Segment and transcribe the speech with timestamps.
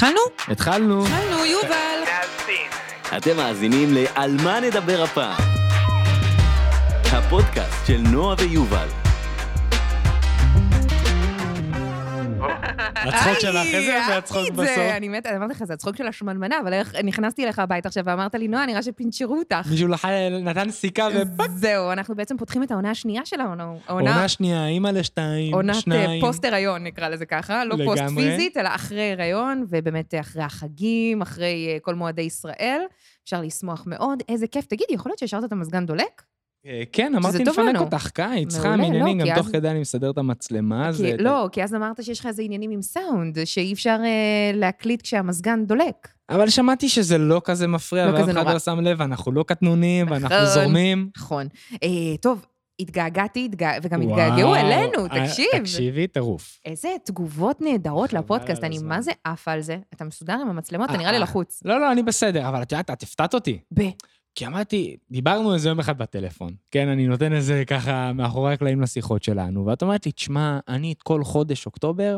[0.00, 0.20] התחלנו?
[0.48, 1.06] התחלנו.
[1.06, 2.02] התחלנו, יובל.
[3.16, 5.42] אתם מאזינים ל"על מה נדבר הפעם"
[7.12, 8.99] הפודקאסט של נועה ויובל.
[12.78, 14.50] הצחוק שלך, איזה יפה הצחוק.
[14.50, 14.78] בסוף.
[14.96, 18.48] אני מתה, אמרתי לך, זה הצחוק של השמנמנה, אבל נכנסתי אליך הביתה עכשיו ואמרת לי,
[18.48, 19.68] נועה, נראה שפינצ'רו אותך.
[19.70, 19.88] מישהו
[20.42, 21.50] נתן סיכה ופאק.
[21.50, 23.72] זהו, אנחנו בעצם פותחים את העונה השנייה של העונה.
[23.88, 26.20] עונה שנייה, אימא לשתיים, עונת אה, שניים.
[26.20, 28.02] פוסט הריון, נקרא לזה ככה, לא פוסט.
[28.16, 32.80] פיזית, אלא אחרי הריון, ובאמת אחרי החגים, אחרי אה, כל מועדי ישראל.
[33.24, 34.66] אפשר לשמוח מאוד, איזה כיף.
[34.66, 36.22] תגידי, יכול להיות שהשארת את המזגן דולק?
[36.66, 37.80] אה, כן, אמרתי לפנק.
[37.80, 40.90] אותך, קיץ, מעולה, חם, לא, עניינים, גם תוך כדי אני מסדר את המצלמה.
[41.04, 45.02] אה, לא, כי אז אמרת שיש לך איזה עניינים עם סאונד, שאי אפשר אה, להקליט
[45.02, 46.08] כשהמזגן דולק.
[46.30, 48.52] אבל שמעתי שזה לא כזה מפריע, לא ואף אחד.
[48.52, 50.46] לא שם לב, אנחנו לא קטנונים, ואנחנו נכון.
[50.46, 51.10] זורמים.
[51.16, 51.46] נכון.
[51.82, 52.46] אה, טוב,
[52.80, 53.70] התגעגעתי, התגע...
[53.82, 55.46] וגם התגעגעו אלינו, תקשיב.
[55.52, 56.60] תקשיבי, טירוף.
[56.64, 58.78] איזה תגובות נהדרות לפודקאסט, אני.
[58.78, 59.78] מה זה עפה על זה?
[59.94, 60.86] אתה מסודר עם המצלמות?
[60.90, 61.18] אתה אה, נראה לי.
[61.18, 61.60] לחוץ.
[61.64, 63.58] לא, לא, אני בסדר, אבל את יודעת, את הפתעת אותי.
[63.74, 63.80] ב...
[64.34, 66.54] כי אמרתי, דיברנו איזה יום אחד בטלפון.
[66.70, 71.02] כן, אני נותן איזה ככה מאחורי הקלעים לשיחות שלנו, ואת אומרת לי, תשמע, אני את
[71.02, 72.16] כל חודש אוקטובר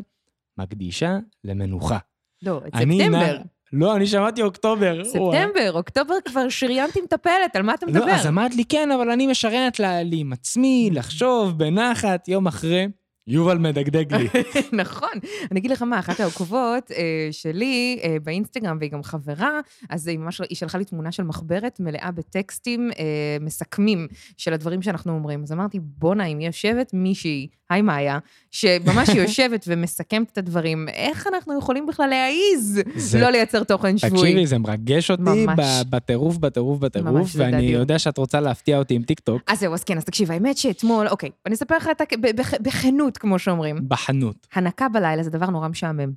[0.58, 1.98] מקדישה למנוחה.
[2.42, 3.08] לא, את ספטמבר.
[3.08, 5.05] נע- לא, אני שמעתי אוקטובר.
[5.05, 8.06] ספטמבר, אוקטובר כבר שריינתי מטפלת, על מה אתה מדבר?
[8.06, 12.46] לא, אז אמרת לי, כן, אבל אני משריינת לה- לי עם עצמי, לחשוב, בנחת, יום
[12.46, 12.86] אחרי.
[13.27, 14.28] יובל מדגדג לי.
[14.83, 15.12] נכון.
[15.51, 20.19] אני אגיד לך מה, אחת העוקבות אה, שלי אה, באינסטגרם, והיא גם חברה, אז היא
[20.19, 25.42] ממש, היא שלחה לי תמונה של מחברת מלאה בטקסטים אה, מסכמים של הדברים שאנחנו אומרים.
[25.42, 28.19] אז אמרתי, בואנה, אם יושבת מישהי, היי מאיה,
[28.51, 34.20] שממש יושבת ומסכמת את הדברים, איך אנחנו יכולים בכלל להעיז זה- לא לייצר תוכן שבועי?
[34.23, 35.47] תקשיבי, זה מרגש אותי
[35.91, 37.62] בטירוף, בטירוף, בטירוף, ואני.
[37.62, 41.09] יודע שאת רוצה להפתיע אותי עם טיקטוק אז זהו, אז כן, אז תקשיב, האמת שאתמול,
[41.09, 43.77] אוקיי, אני אספר לך את ה- ב- בכ- בכנות, כמו שאומרים.
[43.89, 44.47] בחנות.
[44.55, 46.12] הנקה בלילה זה דבר נורא משעמם.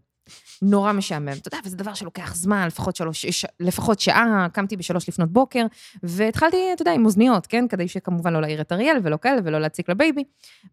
[0.62, 1.32] נורא משעמם.
[1.42, 5.66] אתה יודע, וזה דבר שלוקח זמן, לפחות, שלוש, ש, לפחות שעה, קמתי בשלוש לפנות בוקר,
[6.04, 7.68] והתחלתי, אתה יודע, עם אוזניות, כן?
[7.68, 10.24] כדי שכמובן לא להעיר את אריאל ולא כאלה ולא להציק לבייבי.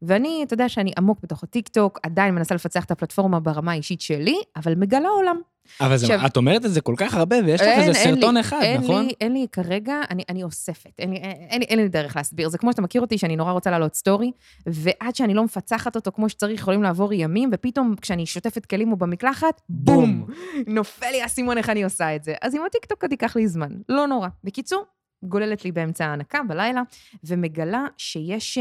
[0.02, 4.36] ואני, אתה יודע שאני עמוק בתוך הטיקטוק, עדיין מנסה לפצח את הפלטפורמה ברמה האישית שלי,
[4.56, 5.51] אבל מגלה עולם.
[5.80, 8.14] אבל זה- עכשיו- את אומרת את זה כל כך הרבה, ויש לך אין- איזה אין
[8.14, 9.04] לי- סרטון אחד, אין נכון?
[9.06, 12.48] לי, אין לי כרגע, אני, אני אוספת, אין לי, אין, לי, אין לי דרך להסביר.
[12.48, 14.30] זה כמו שאתה מכיר אותי, שאני נורא רוצה לעלות סטורי,
[14.66, 18.96] ועד שאני לא מפצחת אותו כמו שצריך, יכולים לעבור ימים, ופתאום כשאני שוטפת כלים או
[18.96, 20.26] במקלחת, בום!
[20.66, 22.34] נופל לי האסימון איך אני עושה את זה.
[22.42, 24.28] אז עם הטיקטוק עוד ייקח לי זמן, לא נורא.
[24.44, 24.84] בקיצור,
[25.24, 26.82] גוללת לי באמצע ההנקה בלילה,
[27.24, 28.58] ומגלה שיש...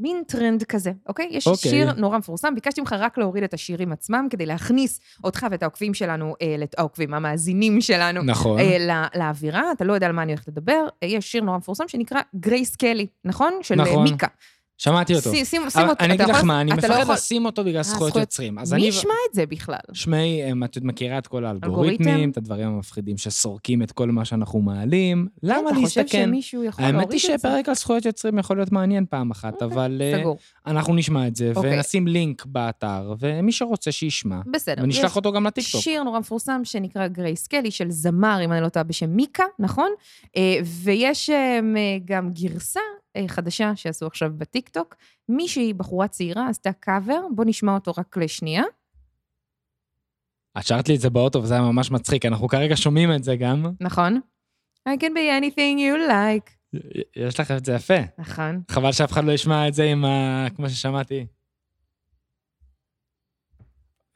[0.00, 1.28] מין טרנד כזה, אוקיי?
[1.30, 1.70] יש אוקיי.
[1.70, 5.94] שיר נורא מפורסם, ביקשתי ממך רק להוריד את השירים עצמם כדי להכניס אותך ואת העוקבים
[5.94, 8.58] שלנו, אה, לת- העוקבים, המאזינים שלנו, נכון.
[8.60, 10.86] אה, לא- לאווירה, אתה לא יודע על מה אני הולכת לדבר.
[11.02, 13.52] אה, יש שיר נורא מפורסם שנקרא גרייס קלי, נכון?
[13.62, 14.02] של אה, נכון.
[14.04, 14.26] מיקה.
[14.78, 15.30] שמעתי אותו.
[15.30, 16.04] שים, שים, אותו.
[16.04, 18.54] אני אגיד לך מה, אני לא מפחד לשים אותו בגלל זכויות הזכויות- יוצרים.
[18.54, 18.86] מי אני...
[18.86, 19.78] ישמע את זה בכלל?
[19.92, 21.44] שמעי, אמ, את מכירה את כל?
[21.44, 25.28] האלגוריתמים, את הדברים המפחידים שסורקים את כל מה שאנחנו מעלים.
[25.42, 26.30] למה כן, חושב להסתכן?
[26.78, 27.12] האמת?
[27.12, 30.22] היא שפרק על זכויות יוצרים יכול להיות מעניין פעם אחת, אוקיי, אבל אה.
[30.66, 31.76] אנחנו נשמע את זה, אוקיי.
[31.76, 34.82] ונשים לינק באתר, ומי שרוצה שישמע, בסדר.
[34.82, 35.80] ונשלח אותו גם לטיקטוק.
[35.80, 39.90] שיר נורא מפורסם שנקרא גרייס קלי, של זמר, אם אני לא טועה, בשם מיקה, נכון?
[40.36, 41.60] אה, ויש אה,
[42.04, 44.96] גם גרסה אה, חדשה שעשו עכשיו בטיקטוק.
[45.28, 48.62] מישהי, בחורה צעירה, עשתה קאבר, בוא נשמע אותו רק לשנייה.
[50.58, 53.36] את שרת לי את זה באוטו, וזה היה ממש מצחיק, אנחנו כרגע שומעים את זה
[53.36, 53.66] גם.
[53.80, 54.20] נכון?
[54.88, 56.78] I can be anything you like.
[57.16, 57.98] יש לך את זה יפה.
[58.18, 58.62] נכון.
[58.70, 60.46] חבל שאף אחד לא ישמע את זה עם ה...
[60.54, 61.26] כמו ששמעתי.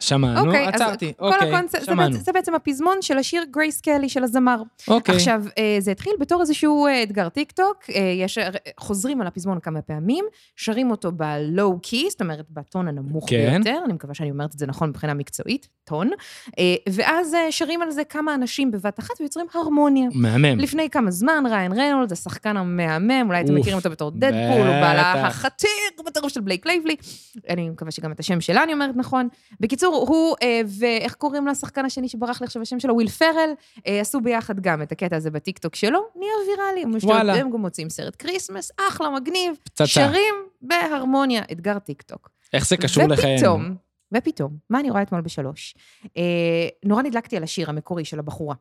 [0.02, 2.10] שמענו, אוקיי, אז עצרתי, כל אוקיי, הקונספט, זה שמענו.
[2.12, 4.62] בעצם- זה בעצם הפזמון של השיר גרייס קלי של הזמר.
[4.88, 8.38] אוקיי, עכשיו, אה, זה התחיל בתור איזשהו אה, אתגר טיקטוק, אה, יש,
[8.80, 10.24] חוזרים על הפזמון כמה פעמים,
[10.56, 13.50] שרים אותו ב low key, זאת אומרת, בטון הנמוך כן.
[13.54, 16.10] ביותר, אני מקווה שאני אומרת את זה נכון מבחינה מקצועית, טון,
[16.88, 20.08] ואז שרים על זה כמה אנשים בבת אחת ויוצרים הרמוניה.
[20.14, 20.58] מהמם.
[20.60, 24.32] לפני כמה זמן, ריאן ריינולדס, השחקן המהמם, אולי אתם מכירים אותו בתור דדפול,
[24.66, 25.26] הוא בעלה.
[25.26, 25.68] החתיך
[26.06, 26.96] בטירוף של בלייק לייבלי.
[27.48, 29.28] אני מקווה שגם את השם שלה אני אומרת נכון.
[29.60, 32.94] בקיצור, הוא, אה, ואיך קוראים לשחקן השני שברח לי עכשיו השם שלו?
[32.94, 33.50] וויל פרל,
[33.86, 36.98] אה, עשו ביחד גם את הקטע הזה בטיקטוק שלו, נהיה ויראלי.
[37.02, 37.34] וואלה.
[37.34, 39.54] הם גם מוציאים סרט Christmas, אחלה, מגניב.
[39.64, 39.86] פצצה.
[39.86, 42.30] שרים בהרמוניה, אתגר טיקטוק.
[42.52, 43.36] איך זה קשור לחיינו?
[43.36, 43.74] ופתאום,
[44.14, 45.74] ופתאום, מה אני רואה אתמול בשלוש?
[46.16, 48.54] אה, נורא נדלקתי על השיר המקורי של הבחורה.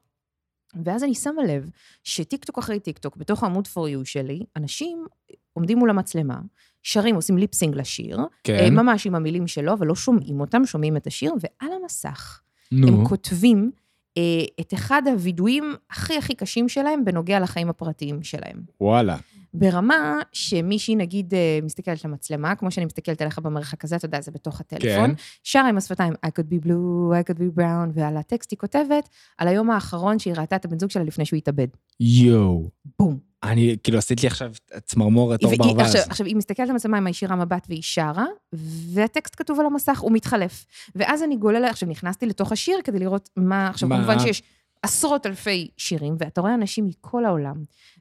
[0.83, 1.69] ואז אני שמה לב
[2.03, 5.05] שטיקטוק אחרי טיקטוק, בתוך העמוד for you שלי, אנשים
[5.53, 6.39] עומדים מול המצלמה,
[6.83, 10.97] שרים, עושים ליפסינג לשיר, כן, אה, ממש עם המילים שלו, אבל לא שומעים אותם, שומעים
[10.97, 12.41] את השיר, ועל המסך
[12.71, 12.87] נו.
[12.87, 13.71] הם כותבים
[14.17, 14.23] אה,
[14.61, 18.61] את אחד הווידויים הכי הכי קשים שלהם בנוגע לחיים הפרטיים שלהם.
[18.81, 19.17] וואלה.
[19.53, 24.31] ברמה שמישהי נגיד אה, מסתכלת למצלמה, כמו שאני מסתכלת עליך במרחק הזה, אתה יודע, זה
[24.31, 25.13] בתוך הטלפון, כן.
[25.43, 29.09] שרה עם השפתיים, I could be blue, I could be brown, ועל הטקסט היא כותבת
[29.37, 31.67] על היום האחרון שהיא ראתה את הבן זוג שלה לפני שהוא התאבד.
[31.99, 32.69] יואו.
[32.99, 33.30] בום.
[33.43, 34.51] אני, כאילו, עשית לי עכשיו
[34.85, 35.81] צמרמורת אור ברווז.
[35.81, 38.25] עכשיו, עכשיו, היא מסתכלת למצלמה עם הישירה מבט והיא שרה,
[38.93, 40.65] והטקסט כתוב על המסך, הוא מתחלף.
[40.95, 43.97] ואז אני גוללה, עכשיו נכנסתי לתוך השיר כדי לראות מה, עכשיו מה?
[43.97, 44.43] כמובן שיש
[44.83, 47.55] עשרות אלפי שירים, ואתה רואה אנשים מכל העולם,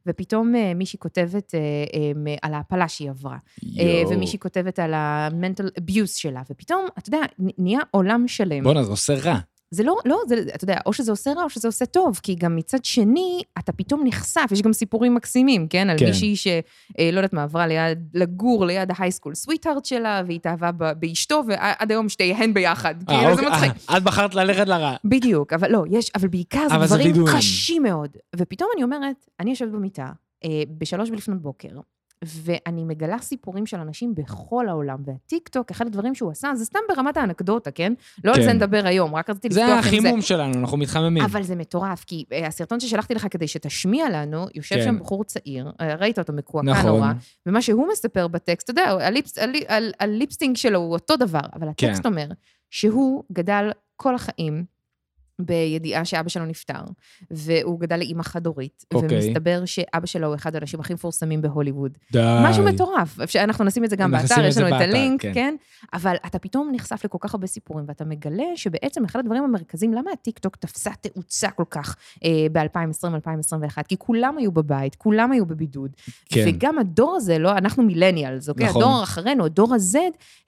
[0.06, 3.37] ופתאום אה, מישהי כותבת אה, אה, על ההפלה שהיא עברה,
[3.78, 4.02] אה.
[4.10, 7.20] ומישהי כותבת על ה-mental abuse שלה, ופתאום, אתה יודע,
[7.58, 8.64] נהיה עולם שלם.
[8.64, 9.38] בואנה, זה עושה רע.
[9.70, 12.34] זה לא, לא, זה, אתה יודע, או שזה עושה רע או שזה עושה טוב, כי
[12.34, 15.90] גם מצד שני, אתה פתאום נחשף, יש גם סיפורים מקסימים, כן?
[15.90, 16.06] על כן.
[16.06, 16.46] מישהי ש...
[16.99, 22.08] אה, יודעת מה, עברה ליד, לגור ליד ההייסקול סוויטהארט שלה, והתאהבה ב- באשתו, ועד היום
[22.08, 22.94] שתיהן ביחד.
[23.08, 23.90] אה, כאילו, זה אוקיי, מצחיק.
[23.90, 24.96] אה, את בחרת ללכת לרע.
[25.05, 27.37] בדיוק, אבל לא, יש, אבל בעיקר זה אבל זה דברים וידויים.
[27.37, 28.16] קשים מאוד.
[28.37, 30.08] ופתאום אני אומרת, אני יושבת במיטה,
[30.44, 31.69] אה, בשלוש לפנות בוקר,
[32.25, 37.17] ואני מגלה סיפורים של אנשים בכל העולם, והטיקטוק, אחד הדברים שהוא עשה, זה סתם ברמת
[37.17, 37.93] האנקדוטה, כן?
[38.25, 38.43] לא על כן.
[38.43, 39.88] זה נדבר היום, רק רציתי זה לפתוח עם זה.
[39.88, 41.22] החימום שלנו, אנחנו מתחממים.
[41.25, 44.84] אבל זה מטורף, כי אה, הסרטון ששלחתי לך כדי שתשמיע לנו, יושב כן.
[44.84, 46.87] שם בחור צעיר, אה, ראית אותו מקועקע נכון.
[46.90, 47.12] נורא,
[47.46, 51.16] ומה שהוא מספר בטקסט, אתה יודע, ה lips, הלי- על- ה lip-syncing שלו הוא אותו
[51.16, 52.08] דבר, אבל הטקסט כן.
[52.08, 52.26] אומר
[52.70, 54.64] שהוא גדל כל החיים
[55.46, 56.81] בידיעה שאבא שלו נפטר,
[57.31, 59.19] והוא גדל לאימא חד-הורית, אוקיי.
[59.28, 61.92] ומסתבר שאבא שלו הוא אחד האנשים הכי מפורסמים בהוליווד.
[62.12, 62.38] די.
[62.44, 63.20] משהו מטורף.
[63.20, 65.31] אפשר- אנחנו נשים את זה גם באתר, את יש לנו את הלינק, כן.
[65.34, 65.54] כן?
[65.92, 70.10] אבל אתה פתאום נחשף לכל כך הרבה סיפורים, ואתה מגלה שבעצם אחד הדברים המרכזיים, למה
[70.12, 73.82] הטיקטוק תפסה תאוצה כל כך אה, ב-2020-2021?
[73.88, 75.90] כי כולם היו בבית, כולם היו בבידוד.
[76.28, 76.44] כן.
[76.48, 78.66] וגם הדור הזה, לא, אנחנו millennials, אוקיי?
[78.66, 78.82] נכון.
[78.82, 79.96] הדור אחרינו, הדור ה-Z,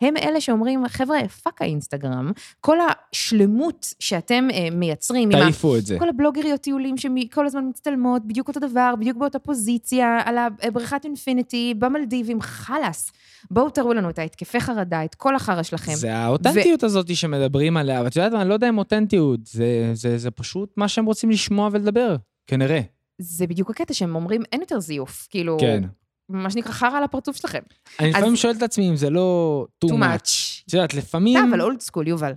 [0.00, 2.76] הם אלה שאומרים, חבר'ה, fuck האינסטגרם, כל
[3.12, 5.98] השלמות שאתם אה, מייצרים, תעיפו את זה.
[5.98, 11.74] כל הבלוגריות טיולים שכל הזמן מצטלמות, בדיוק אותו דבר, בדיוק באותה פוזיציה, על הבריכת infinity,
[11.78, 13.12] במלדיבים, חלאס.
[13.50, 15.94] בואו תראו לנו את ההתקפי חרדה, את כל החרא שלכם.
[15.94, 20.18] זה האותנטיות הזאת שמדברים עליה, ואת יודעת מה, אני לא יודע אם אותנטיות, זה, זה,
[20.18, 22.80] זה פשוט מה שהם רוצים לשמוע ולדבר, כנראה.
[23.18, 25.26] זה בדיוק הקטע שהם אומרים, אין יותר זיוף.
[25.30, 25.82] כאילו, כן.
[26.28, 27.60] מה שנקרא חרא על הפרצוף שלכם.
[28.00, 30.62] אני לפעמים שואל את עצמי אם זה לא too too much.
[30.66, 31.38] את יודעת, לפעמים...
[31.38, 32.32] אתה, אבל old school, יובל.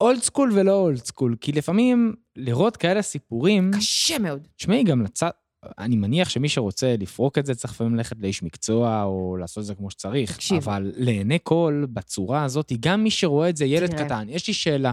[0.00, 4.48] old school ולא old school, כי לפעמים לראות כאלה סיפורים, קשה מאוד.
[4.56, 5.30] תשמעי, גם לצד...
[5.78, 9.66] אני מניח שמי שרוצה לפרוק את זה צריך לפעמים ללכת לאיש מקצוע או לעשות את
[9.66, 10.32] זה כמו שצריך.
[10.32, 10.56] תקשיב.
[10.56, 14.04] אבל לעיני כל, בצורה הזאת, גם מי שרואה את זה, ילד תראה.
[14.04, 14.92] קטן, יש לי שאלה.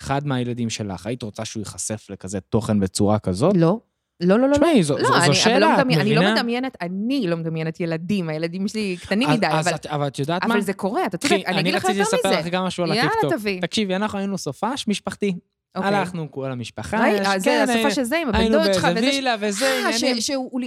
[0.00, 3.56] אחד מהילדים שלך, היית רוצה שהוא ייחשף לכזה תוכן בצורה כזאת?
[3.56, 3.80] לא.
[4.22, 4.54] לא, לא, לא, לא.
[4.54, 6.34] תשמעי, זו, לא, זו, זו אני, אבל שאלה, לא את מדמיין, אני לא מבינה?
[6.34, 10.18] מדמיינת, אני לא מדמיינת ילדים, הילדים שלי קטנים אז- מדי, אז אבל, את- אבל את
[10.18, 10.54] יודעת מה?
[10.54, 12.38] אבל זה קורה, אתה צודק, קחי, אני אגיד לך רציתי יותר לספר מזה.
[12.40, 13.32] לך גם משהו על יאללה, הטיקטוק.
[13.32, 13.60] תביא.
[13.60, 15.34] תקשיבי, אנחנו היינו סופש משפחתי.
[15.76, 15.94] אוקיי.
[15.96, 17.00] הלכנו כל המשפחה.
[17.00, 19.06] ראי, יש- אה, זה כן, הסופה של זה עם הבן היינו דוד שלך, באיזה וזה...
[19.16, 20.20] וילה וזה, אה.
[20.20, 20.60] שהוא.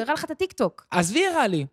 [0.00, 0.86] הראה לך את הטיקטוק.
[0.90, 1.66] עזבי הראה לי.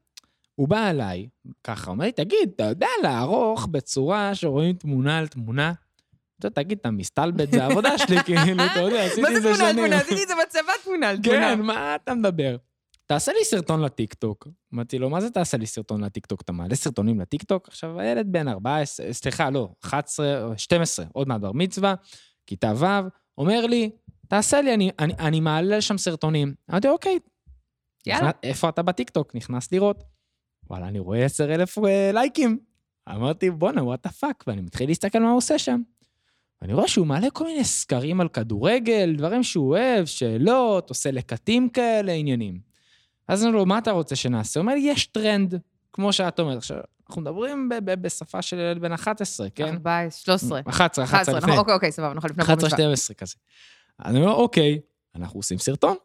[0.55, 1.27] הוא בא אליי,
[1.63, 5.73] ככה, אומר לי, תגיד, אתה יודע לערוך בצורה שרואים תמונה על תמונה?
[6.39, 9.41] אתה יודע, תגיד, אתה מסתלבט, זה העבודה שלי, כאילו, אתה יודע, עשיתי מה את זה
[9.41, 9.85] זה תמונה על שנים.
[9.85, 10.01] תמונה?
[10.01, 11.39] עשיתי את זה בצבא תמונה על תמונה.
[11.39, 12.57] כן, מה אתה מדבר?
[13.05, 14.47] תעשה לי סרטון לטיקטוק.
[14.73, 16.41] אמרתי לו, מה זה תעשה לי סרטון לטיקטוק?
[16.41, 17.67] אתה מעלה סרטונים לטיקטוק?
[17.67, 21.95] עכשיו, הילד בן 14, סליחה, לא, 11, או 12, עוד מעט בר מצווה,
[22.47, 22.85] כיתה ו',
[23.37, 23.89] אומר לי,
[24.27, 26.53] תעשה לי, אני, אני, אני מעלה לשם סרטונים.
[26.71, 27.19] אמרתי, אוקיי.
[28.05, 28.31] יאללה.
[28.43, 29.35] איפה אתה בטיקטוק?
[29.35, 30.03] נכנס לראות.
[30.69, 32.59] וואלה, אני רואה 10,000 אה, לייקים.
[33.09, 35.81] אמרתי, בואנה, what the fuck, ואני מתחיל להסתכל מה הוא עושה שם.
[36.61, 41.69] ואני רואה שהוא מעלה כל מיני סקרים על כדורגל, דברים שהוא אוהב, שאלות, עושה לקטים
[41.69, 42.59] כאלה, עניינים.
[43.27, 44.59] אז אני אומר לו, מה אתה רוצה שנעשה?
[44.59, 45.59] הוא אומר לי, יש טרנד,
[45.93, 46.57] כמו שאת אומרת.
[46.57, 46.77] עכשיו,
[47.09, 49.73] אנחנו מדברים בשפה של ילד בן 11, כן?
[49.73, 50.59] 14, 13.
[50.67, 51.51] 11, 11 11, לפני.
[51.51, 52.77] נכון, אוקיי, אוקיי, סבבה, נכון, לפני בר 11, מצווה.
[52.77, 53.35] 12 כזה.
[53.99, 54.79] אז אני אומר, אוקיי,
[55.15, 55.95] אנחנו עושים סרטון.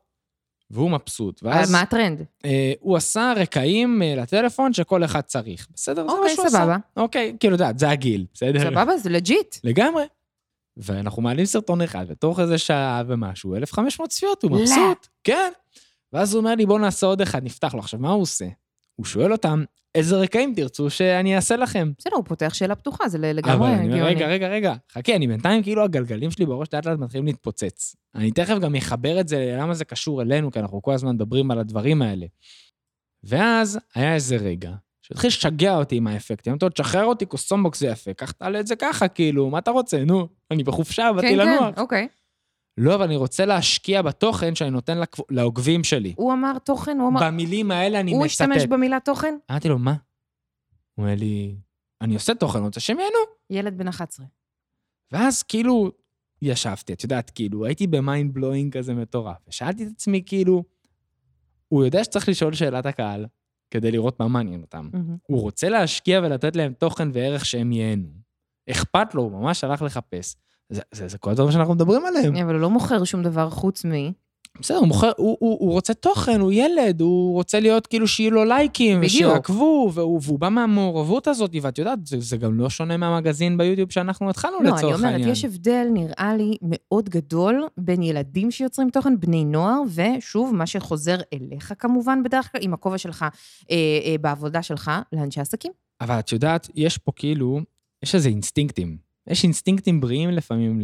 [0.70, 1.42] והוא מבסוט.
[1.44, 2.22] אה, ואז מה הטרנד?
[2.44, 5.68] אה, הוא עשה רקעים אה, לטלפון שכל אחד צריך.
[5.74, 6.02] בסדר?
[6.02, 6.58] זה מה אוקיי, שהוא עשה.
[6.58, 6.76] סבבה.
[6.96, 8.60] אוקיי, כאילו, את יודעת, זה הגיל, בסדר?
[8.60, 9.56] סבבה, זה legit.
[9.64, 10.04] לגמרי.
[10.76, 14.50] ואנחנו מעלים סרטון אחד, ותוך איזה שעה ומשהו, 1,500 צפיות, הוא.
[14.50, 15.06] מבסוט.
[15.24, 15.52] כן.
[16.12, 17.80] ואז הוא אומר לי, בוא נעשה עוד אחד, נפתח לו.
[17.80, 18.46] עכשיו, מה הוא עושה?
[18.96, 19.64] הוא שואל אותם,
[19.94, 21.92] איזה רקעים תרצו שאני אעשה לכם?
[21.98, 24.14] בסדר, הוא פותח שאלה פתוחה, זה אבל לגמרי אני אומר, הגיוני.
[24.14, 27.96] רגע, רגע, רגע, חכה, אני בינתיים, כאילו הגלגלים שלי בראש לאט לאט מתחילים להתפוצץ.
[28.14, 31.50] אני תכף גם אחבר את זה, למה זה קשור אלינו, כי אנחנו כל הזמן מדברים
[31.50, 32.26] על הדברים האלה.
[33.24, 34.72] ואז היה איזה רגע,
[35.02, 36.52] שהתחיל לשגע אותי עם האפקטים.
[36.52, 39.70] אמרתי לו, תשחרר אותי, קוסומבוקס זה יפה, קח תעלה את זה ככה, כאילו, מה אתה
[39.70, 40.04] רוצה?
[40.04, 41.74] נו, אני בחופשה, באתי כן, לנוח.
[41.74, 42.08] כן, אוקיי.
[42.78, 44.98] לא, אבל אני רוצה להשקיע בתוכן שאני נותן
[45.30, 46.14] לעוקבים שלי.
[46.16, 47.20] הוא אמר תוכן, הוא אמר...
[47.26, 48.40] במילים האלה אני הוא מצטט.
[48.40, 49.34] השתמש במילה תוכן?
[49.50, 49.94] אמרתי לו, מה?
[50.94, 51.56] הוא אומר לי,
[52.00, 53.18] אני עושה תוכן, אני רוצה שהם ייהנו.
[53.50, 54.26] ילד בן 11.
[55.12, 55.92] ואז כאילו
[56.42, 59.36] ישבתי, את יודעת, כאילו, הייתי ב mind blowing כזה מטורף.
[59.48, 60.64] ושאלתי את עצמי, כאילו,
[61.68, 63.26] הוא יודע שצריך לשאול שאלת הקהל
[63.72, 64.88] כדי לראות מה מעניין אותם.
[64.92, 65.16] מהמם.
[65.26, 68.08] הוא רוצה להשקיע ולתת להם תוכן וערך שהם ייהנו.
[68.70, 70.36] אכפת לו, הוא ממש הלך לחפש.
[70.68, 72.36] זה, זה, זה כל הדברים שאנחנו מדברים עליהם.
[72.36, 73.90] אבל הוא לא מוכר שום דבר חוץ מ...
[74.60, 78.30] בסדר, הוא, מוכר, הוא, הוא, הוא רוצה תוכן, הוא ילד, הוא רוצה להיות כאילו שיהיו
[78.30, 79.00] לו לייקים.
[79.02, 83.92] ושיעקבו, והוא, והוא בא מהמעורבות הזאת, ואת יודעת, זה, זה גם לא שונה מהמגזין ביוטיוב
[83.92, 85.30] שאנחנו התחלנו לא, לצורך אני אומרת, העניין.
[85.30, 91.16] יש הבדל, נראה לי, מאוד גדול בין ילדים שיוצרים תוכן, בני נוער, ושוב, מה שחוזר
[91.32, 95.72] אליך כמובן בדרך כלל, עם הכובע שלך אה, אה, בעבודה שלך, לאנשי עסקים.
[96.00, 97.60] אבל את יודעת, יש פה כאילו,
[98.02, 99.11] יש איזה אינסטינקטים.
[99.26, 100.80] יש אינסטינקטים בריאים לפעמים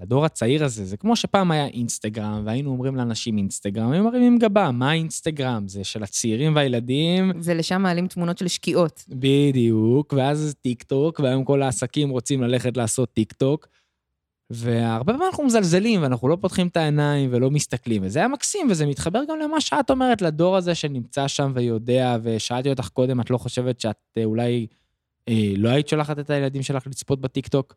[0.00, 0.84] לדור הצעיר הזה.
[0.84, 5.68] זה כמו שפעם היה אינסטגרם, והיינו אומרים לאנשים אינסטגרם, הם מרימים גבה, מה אינסטגרם?
[5.68, 9.04] זה של הצעירים והילדים, ולשם מעלים תמונות של שקיעות.
[9.08, 13.68] בדיוק, ואז טיק טוק, והיום כל העסקים רוצים ללכת לעשות טיק טוק.
[14.50, 18.86] והרבה פעמים אנחנו מזלזלים, ואנחנו לא פותחים את העיניים ולא מסתכלים, וזה היה מקסים, וזה
[18.86, 23.38] מתחבר גם למה שאת אומרת, לדור הזה שנמצא שם ויודע, ושאלתי אותך קודם, את לא
[23.38, 24.66] חושבת שאת אה, אולי
[25.56, 27.74] לא היית שולחת את הילדים שלך לצפות בטיקטוק?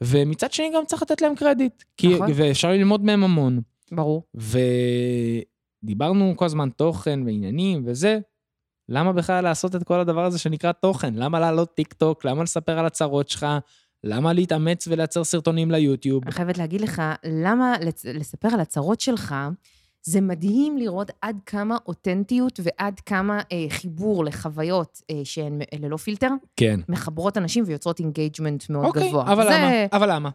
[0.00, 2.28] ומצד שני גם צריך לתת להם קרדיט, כי, נכון.
[2.34, 3.60] ואפשר ללמוד מהם המון.
[3.92, 4.22] ברור.
[5.84, 8.18] ודיברנו כל הזמן תוכן ועניינים וזה,
[8.88, 11.14] למה בכלל לעשות את כל הדבר הזה שנקרא תוכן?
[11.14, 12.24] למה לעלות טיק טוק?
[12.24, 13.46] למה לספר על הצרות שלך?
[14.04, 16.22] למה להתאמץ ולייצר סרטונים ליוטיוב?
[16.24, 17.74] אני חייבת להגיד לך, למה
[18.14, 19.34] לספר על הצרות שלך,
[20.02, 26.30] זה מדהים לראות עד כמה אותנטיות ועד כמה אה, חיבור לחוויות אה, שהן ללא פילטר,
[26.56, 26.80] כן.
[26.88, 29.32] מחברות אנשים ויוצרות engagement מאוד אוקיי, גבוה.
[29.32, 29.50] אבל זה...
[29.50, 29.86] למה?
[29.92, 30.30] אבל למה?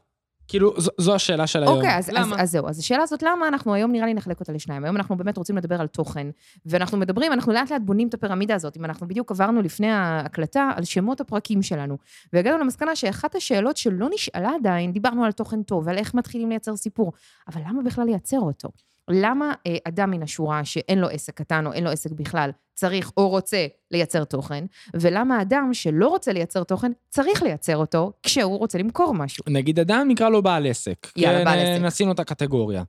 [0.47, 1.75] כאילו, זו, זו השאלה של היום.
[1.75, 2.41] אוקיי, אז, אז, למה?
[2.41, 2.67] אז זהו.
[2.67, 4.83] אז השאלה הזאת, למה אנחנו היום, נראה לי נחלק אותה לשניים.
[4.83, 6.27] היום אנחנו באמת רוצים לדבר על תוכן,
[6.65, 8.77] ואנחנו מדברים, אנחנו לאט לאט בונים את הפירמידה הזאת.
[8.77, 11.97] אם אנחנו בדיוק עברנו לפני ההקלטה על שמות הפרקים שלנו,
[12.33, 16.75] והגענו למסקנה שאחת השאלות שלא נשאלה עדיין, דיברנו על תוכן טוב, ועל איך מתחילים לייצר
[16.75, 17.11] סיפור,
[17.47, 18.69] אבל למה בכלל לייצר אותו?
[19.11, 23.11] למה אה, אדם מן השורה שאין לו עסק קטן או אין לו עסק בכלל, צריך
[23.17, 23.57] או רוצה
[23.91, 29.43] לייצר תוכן, ולמה אדם שלא רוצה לייצר תוכן, צריך לייצר אותו כשהוא רוצה למכור משהו.
[29.47, 31.07] נגיד אדם, נקרא לו בעל עסק.
[31.15, 31.83] יאללה, כן, בעל אה, עסק.
[31.83, 32.83] נשים לו את הקטגוריה.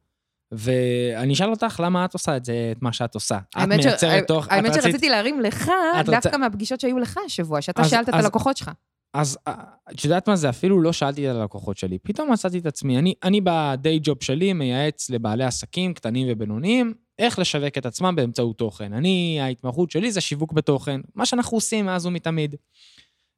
[0.53, 3.37] ואני אשאל אותך, למה את עושה את זה, את מה שאת עושה?
[3.39, 4.47] את האמת ש- מייצרת תוך...
[4.47, 5.69] את האמת רצית- שרציתי להרים לך,
[6.01, 8.71] את דווקא רוצה- מהפגישות שהיו לך השבוע, שאתה אז- שאלת את אז- הלקוחות שלך.
[9.15, 9.55] אז אה,
[9.91, 10.49] את יודעת מה זה?
[10.49, 11.99] אפילו לא שאלתי את הלקוחות שלי.
[11.99, 17.39] פתאום מצאתי את עצמי, אני, אני בדיי ג'וב שלי מייעץ לבעלי עסקים קטנים ובינוניים איך
[17.39, 18.93] לשווק את עצמם באמצעות תוכן.
[18.93, 22.57] אני, ההתמחות שלי זה שיווק בתוכן, מה שאנחנו עושים מאז ומתמיד.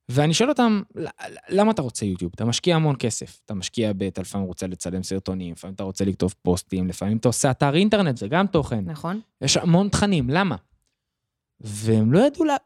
[0.08, 1.06] ואני שואל אותם, "ל-
[1.48, 2.32] למה אתה רוצה יוטיוב?
[2.34, 3.40] אתה משקיע המון כסף.
[3.44, 4.02] אתה משקיע ב...
[4.02, 8.16] אתה לפעמים רוצה לצלם סרטונים, לפעמים אתה רוצה לכתוב פוסטים, לפעמים אתה עושה אתר אינטרנט,
[8.16, 8.84] זה גם תוכן.
[8.84, 9.20] נכון?
[9.40, 10.56] יש המון תכנים, למה?
[11.60, 12.56] והם לא ידעו, לה...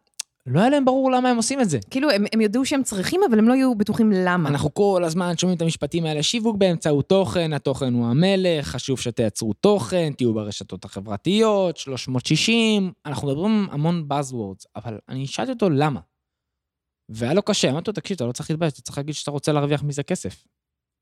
[0.47, 1.79] לא היה להם ברור למה הם עושים את זה.
[1.91, 4.49] כאילו, הם, הם ידעו שהם צריכים, אבל הם לא היו בטוחים למה.
[4.49, 9.53] אנחנו כל הזמן שומעים את המשפטים האלה, שיווק באמצעות תוכן, התוכן הוא המלך, חשוב שתייצרו
[9.53, 16.01] תוכן, תהיו ברשתות החברתיות, 360, אנחנו מדברים המון Buzzwords, אבל אני שאלתי אותו למה.
[17.09, 19.53] והיה לו קשה, אמרתי לו, תקשיב, אתה לא צריך להתבייש, אתה צריך להגיד שאתה רוצה
[19.53, 20.45] להרוויח מזה כסף.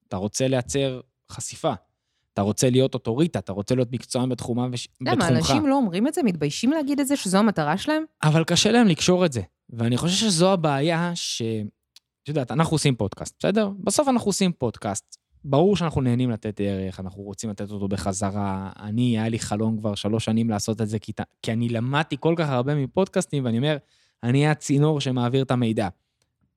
[0.08, 1.72] אתה רוצה לייצר חשיפה.
[2.33, 4.89] אתה רוצה להיות אוטוריטה, אתה רוצה להיות מקצוען בתחומה וש...
[5.01, 5.39] למה, בתחומך.
[5.39, 6.23] אנשים לא אומרים את זה?
[6.23, 8.05] מתביישים להגיד את זה, שזו המטרה שלהם?
[8.23, 9.41] אבל קשה להם לקשור את זה.
[9.71, 11.43] ואני חושב שזו הבעיה ש...
[12.23, 13.71] את יודעת, אנחנו עושים פודקאסט, בסדר?
[13.79, 15.17] בסוף אנחנו עושים פודקאסט.
[15.45, 18.73] ברור שאנחנו נהנים לתת ערך, אנחנו רוצים לתת אותו בחזרה.
[18.81, 21.12] אני, היה לי חלום כבר שלוש שנים לעשות את זה, כי,
[21.43, 23.77] כי אני למדתי כל כך הרבה מפודקאסטים, ואני אומר,
[24.23, 25.89] אני הצינור שמעביר את המידע.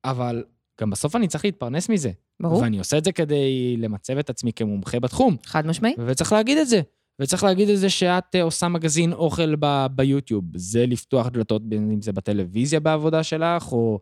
[0.04, 0.44] אבל
[0.80, 2.10] גם בסוף אני צריך להתפרנס מזה.
[2.40, 2.60] ברור.
[2.62, 5.36] ואני עושה את זה כדי למצב את עצמי כמומחה בתחום.
[5.44, 5.94] חד משמעי.
[6.06, 6.80] וצריך להגיד את זה.
[7.20, 10.44] וצריך להגיד את זה שאת אה, עושה מגזין אוכל ב- ביוטיוב.
[10.56, 14.00] זה לפתוח דלתות, בין אם זה בטלוויזיה בעבודה שלך, או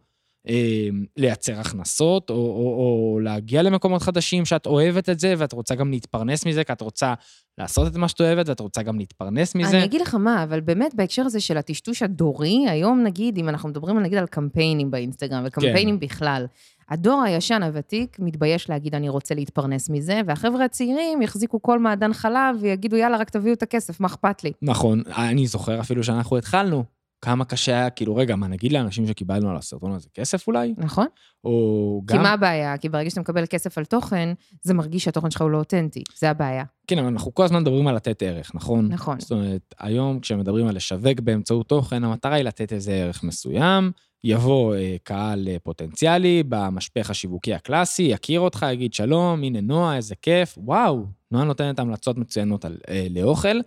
[1.16, 5.90] לייצר הכנסות, או, או, או להגיע למקומות חדשים שאת אוהבת את זה, ואת רוצה גם
[5.90, 7.14] להתפרנס מזה, כי את רוצה
[7.58, 9.76] לעשות את מה שאת אוהבת, ואת רוצה גם להתפרנס מזה.
[9.76, 13.68] אני אגיד לך מה, אבל באמת בהקשר הזה של הטשטוש הדורי, היום נגיד, אם אנחנו
[13.68, 16.06] מדברים נגיד על קמפיינים באינסטגרם, וקמפיינים כן.
[16.06, 16.46] בכלל,
[16.90, 22.56] הדור הישן הוותיק מתבייש להגיד, אני רוצה להתפרנס מזה, והחבר'ה הצעירים יחזיקו כל מעדן חלב
[22.60, 24.52] ויגידו, יאללה, רק תביאו את הכסף, מה אכפת לי?
[24.62, 26.84] נכון, אני זוכר אפילו שאנחנו התחלנו,
[27.24, 30.74] כמה קשה היה, כאילו, רגע, מה, נגיד לאנשים שקיבלנו על הסרטון הזה כסף אולי?
[30.76, 31.06] נכון?
[31.44, 32.22] או כי גם...
[32.22, 32.78] מה הבעיה?
[32.78, 36.30] כי ברגע שאתה מקבל כסף על תוכן, זה מרגיש שהתוכן שלך הוא לא אותנטי, זה
[36.30, 36.64] הבעיה.
[36.86, 38.88] כן, אבל אנחנו כל הזמן מדברים על לתת ערך, נכון?
[38.88, 39.20] נכון.
[39.20, 43.90] זאת אומרת, היום כשמדברים על לשווק באמצעות תוכן, המטרה היא לתת איזה ערך מסוים,
[44.24, 50.14] יבוא אה, קהל אה, פוטנציאלי במשפך השיווקי הקלאסי, יכיר אותך, יגיד שלום, הנה נועה, איזה
[50.22, 53.60] כיף, וואו, נועה נותנת המלצות מצוינות על, אה, לאוכל,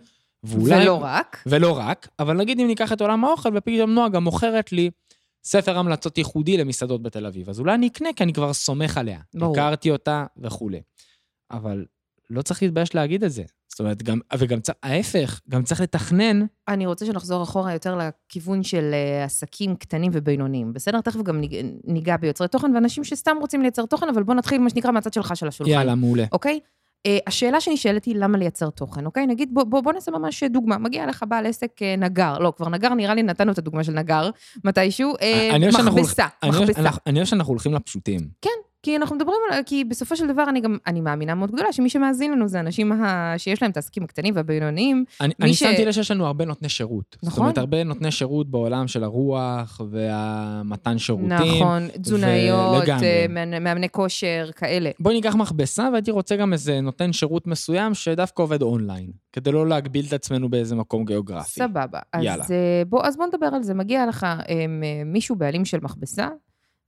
[0.44, 0.82] ואולי...
[0.82, 1.42] ולא רק.
[1.46, 4.90] ולא רק, אבל נגיד אם ניקח את עולם האוכל, ופתאום נועה גם מוכרת לי
[5.44, 9.18] ספר המלצות ייחודי למסעדות בתל אביב, אז אולי אני אקנה, כי אני כבר סומך עליה.
[9.34, 9.52] ברור.
[9.52, 10.80] הכרתי אותה וכולי.
[11.50, 11.84] אבל
[12.30, 13.42] לא צריך להתבייש להגיד את זה.
[13.68, 16.40] זאת אומרת, גם, וגם צריך, ההפך, גם צריך לתכנן.
[16.68, 21.00] אני רוצה שנחזור אחורה יותר לכיוון של אה, עסקים קטנים ובינוניים, בסדר?
[21.00, 24.70] תכף גם ניג- ניגע ביוצרי תוכן ואנשים שסתם רוצים לייצר תוכן, אבל בוא נתחיל, מה
[24.70, 25.72] שנקרא, מהצד שלך של השולחן.
[25.72, 26.24] יאללה, מעולה.
[26.32, 26.60] אוקיי?
[27.06, 29.26] אה, השאלה שנשאלת היא למה לייצר תוכן, אוקיי?
[29.26, 30.78] נגיד, בוא, בוא, בוא נעשה ממש דוגמה.
[30.78, 33.92] מגיע לך בעל עסק אה, נגר, לא, כבר נגר, נראה לי נתנו את הדוגמה של
[33.92, 34.30] נגר
[34.64, 35.14] מתישהו.
[35.72, 36.90] שאנחנו- מכבסה, מכבסה.
[37.06, 38.20] אני אוהב שאנחנו הולכים לפשוטים.
[38.82, 39.62] כי אנחנו מדברים על...
[39.66, 42.92] כי בסופו של דבר, אני גם, אני מאמינה מאוד גדולה שמי שמאזין לנו זה אנשים
[42.92, 45.04] ה, שיש להם את העסקים הקטנים והבינוניים.
[45.20, 47.16] אני, אני ש- שמתי לב שיש לנו הרבה נותני שירות.
[47.20, 47.40] זאת נכון.
[47.42, 51.28] אומרת, הרבה נותני שירות בעולם של הרוח והמתן שירותים.
[51.32, 53.06] נכון, תזונאיות, ולגמרי.
[53.06, 54.90] אה, מאמני- מאמני כושר, כאלה.
[55.00, 59.66] בואי ניקח מכבסה, והייתי רוצה גם איזה נותן שירות מסוים שדווקא עובד אונליין, כדי לא
[59.66, 61.50] להגביל את עצמנו באיזה מקום גיאוגרפי.
[61.50, 61.98] סבבה.
[62.12, 62.44] אז, יאללה.
[62.50, 63.74] אה, בוא, אז בוא נדבר על זה.
[63.74, 64.64] מגיע לך אה,
[65.06, 66.28] מישהו בעלים של מכבסה,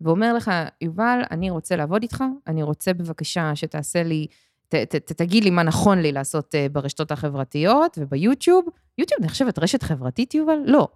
[0.00, 4.26] ואומר לך, יובל, אני רוצה לעבוד איתך, אני רוצה בבקשה שתעשה לי,
[4.68, 8.64] ת, ת, ת, תגיד לי מה נכון לי לעשות אה, ברשתות החברתיות וביוטיוב.
[8.98, 10.58] יוטיוב נחשבת רשת חברתית, יובל?
[10.66, 10.88] לא.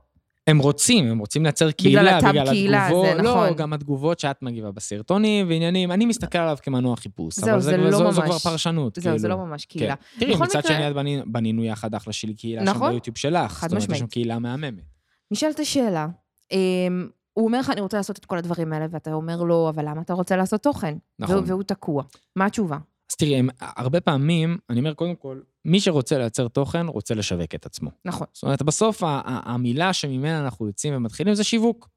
[0.46, 3.06] הם רוצים, הם רוצים לייצר בגלל קהילה, הטאב בגלל קהילה, התגובות.
[3.16, 3.46] זה נכון.
[3.48, 7.34] לא, גם התגובות שאת מגיבה בסרטונים ועניינים, אני מסתכל עליו כמנוע חיפוש.
[7.38, 8.94] זהו, אבל זה כבר- לא זו, זו ממש- כבר פרשנות.
[9.00, 9.40] זהו, זה כאילו.
[9.40, 9.96] לא ממש קהילה.
[9.96, 10.20] כן.
[10.20, 12.88] תראי, מצד מקרה- שני, את בני- בנינו יחד אחלה של קהילה נכון.
[12.88, 13.52] שם ביוטיוב שלך.
[13.52, 14.00] חד זאת אומרת, יש משמעית.
[14.00, 14.82] שם קהילה מהממת.
[15.30, 16.06] נשאלת שאלה,
[16.52, 19.88] אמ, הוא אומר לך, אני רוצה לעשות את כל הדברים האלה, ואתה אומר לו, אבל
[19.88, 20.96] למה אתה רוצה לעשות תוכן?
[21.18, 21.36] נכון.
[21.36, 22.02] והוא, והוא תקוע.
[22.36, 22.78] מה התשובה?
[23.10, 27.66] אז תראי, הרבה פעמים, אני אומר, קודם כל, מי שרוצה לייצר תוכן, רוצה לשווק את
[27.66, 27.90] עצמו.
[28.04, 28.26] נכון.
[28.32, 31.88] זאת אומרת, בסוף המילה שממנה אנחנו יוצאים ומתחילים זה שיווק.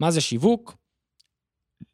[0.00, 0.76] מה זה שיווק?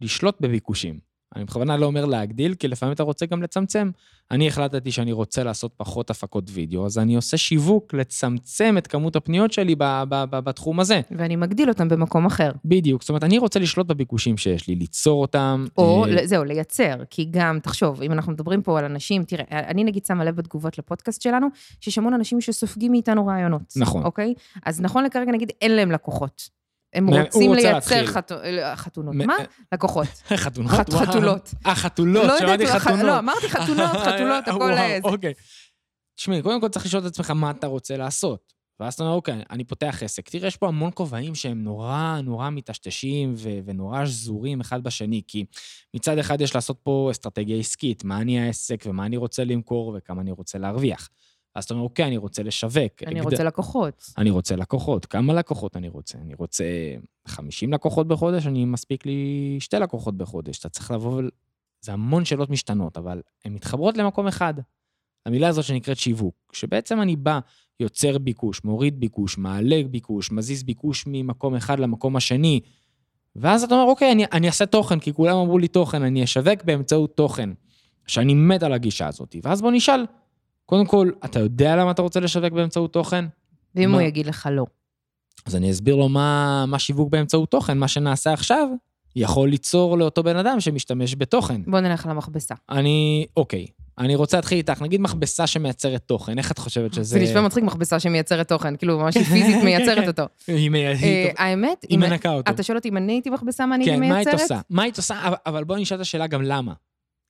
[0.00, 1.05] לשלוט בביקושים.
[1.37, 3.90] אני בכוונה לא אומר להגדיל, כי לפעמים אתה רוצה גם לצמצם.
[4.31, 9.16] אני החלטתי שאני רוצה לעשות פחות הפקות וידאו, אז אני עושה שיווק לצמצם את כמות
[9.16, 11.00] הפניות שלי ב- ב- ב- בתחום הזה.
[11.11, 12.50] ואני מגדיל אותם במקום אחר.
[12.64, 13.02] בדיוק.
[13.02, 15.66] זאת אומרת, אני רוצה לשלוט בביקושים שיש לי, ליצור אותם.
[15.78, 19.85] או, אה, זהו, לייצר, כי גם, תחשוב, אם אנחנו מדברים פה על אנשים, תראה, אני
[19.85, 21.47] נגיד שמה לב בתגובות לפודקאסט שלנו,
[21.81, 23.73] שיש המון אנשים שסופגים מאיתנו רעיונות.
[23.76, 24.05] נכון.
[24.05, 24.35] אוקיי?
[24.66, 26.57] אז נכון לכרגע, נגיד, אין להם לקוחות.
[26.96, 28.04] הם רוצים לייצר
[28.44, 29.14] אה, חתונות.
[29.14, 29.36] מה?
[29.72, 30.06] לקוחות.
[30.44, 30.70] חתונות.
[30.70, 31.54] חתולות.
[31.66, 33.02] אה, חתולות, לא שמעתי חתונות.
[33.04, 35.08] לא, אמרתי חתונות, חתולות, הכל וואו, אה, זה.
[35.08, 35.32] אוקיי.
[36.16, 38.56] תשמעי, קודם כל צריך לשאול את עצמך מה אתה רוצה לעשות.
[38.80, 40.28] ואז אתה אומר, אוקיי, אני פותח עסק.
[40.28, 45.44] תראה, יש פה המון כובעים שהם נורא נורא מטשטשים ו- ונורא שזורים אחד בשני, כי
[45.94, 50.22] מצד אחד יש לעשות פה אסטרטגיה עסקית, מה אני העסק ומה אני רוצה למכור וכמה
[50.22, 51.09] אני רוצה להרוויח.
[51.57, 53.03] אז אתה אומר, אוקיי, אני רוצה לשווק.
[53.07, 54.12] אני רוצה לקוחות.
[54.19, 55.07] אני רוצה לקוחות.
[55.07, 56.19] כמה לקוחות אני רוצה?
[56.19, 56.64] אני רוצה
[57.27, 60.59] 50 לקוחות בחודש, אני מספיק לי שתי לקוחות בחודש.
[60.59, 61.31] אתה צריך לבוא ול...
[61.81, 64.55] זה המון שאלות משתנות, אבל הן מתחברות למקום אחד.
[65.27, 67.38] המילה הזאת שנקראת שיווק, שבעצם אני בא,
[67.81, 72.61] יוצר ביקוש, מוריד ביקוש, מעלה ביקוש, מזיז ביקוש ממקום אחד למקום השני,
[73.37, 76.64] ואז אתה אומר, אוקיי, אני, אני אעשה תוכן, כי כולם אמרו לי תוכן, אני אשווק
[76.64, 77.51] באמצעות תוכן,
[78.07, 79.37] שאני מת על הגישה הזאת.
[79.42, 80.05] ואז בוא נשאל,
[80.66, 83.24] קודם כל, אתה יודע למה אתה רוצה לשווק באמצעות תוכן?
[83.74, 83.96] ואם מה?
[83.96, 84.66] הוא יגיד לך לא.
[85.46, 88.68] אז אני אסביר לו מה, מה שיווק באמצעות תוכן, מה שנעשה עכשיו,
[89.16, 91.61] יכול ליצור לאותו בן אדם שמשתמש בתוכן.
[91.66, 92.55] בוא נלך למכבסה.
[92.70, 93.66] אני, אוקיי,
[93.98, 97.05] אני רוצה להתחיל איתך, נגיד מכבסה שמייצרת תוכן, איך את חושבת שזה...
[97.05, 100.22] זה נשמע מצחיק מכבסה שמייצרת תוכן, כאילו ממש היא פיזית מייצרת אותו.
[100.46, 100.87] היא, מי...
[100.87, 102.52] אה, היא, האמת, היא מנקה אותו.
[102.52, 104.42] אתה שואל אותי אם אני הייתי מכבסה, מה אני הייתי כן, מה היית מייצרת?
[104.42, 104.61] עושה?
[104.70, 105.26] מה היית עושה?
[105.26, 106.72] אבל, אבל בואי נשאל את השאלה גם למה.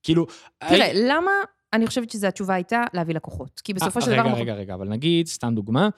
[0.02, 0.26] כאילו...
[0.68, 1.30] תראה, למה
[1.72, 3.60] אני חושבת שזו התשובה הייתה להביא לקוחות?
[3.64, 4.32] כי בסופו של רגע, דבר...
[4.32, 5.88] רגע, רגע, אבל נגיד, סתם דוגמה,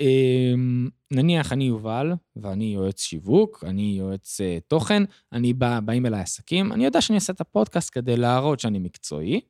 [0.00, 6.20] אמ, נניח אני יובל, ואני יועץ שיווק, אני יועץ אה, תוכן, אני בא, באים אליי
[6.20, 9.40] עסקים, אני יודע שאני עושה את הפודקאסט כדי להראות שאני מקצועי,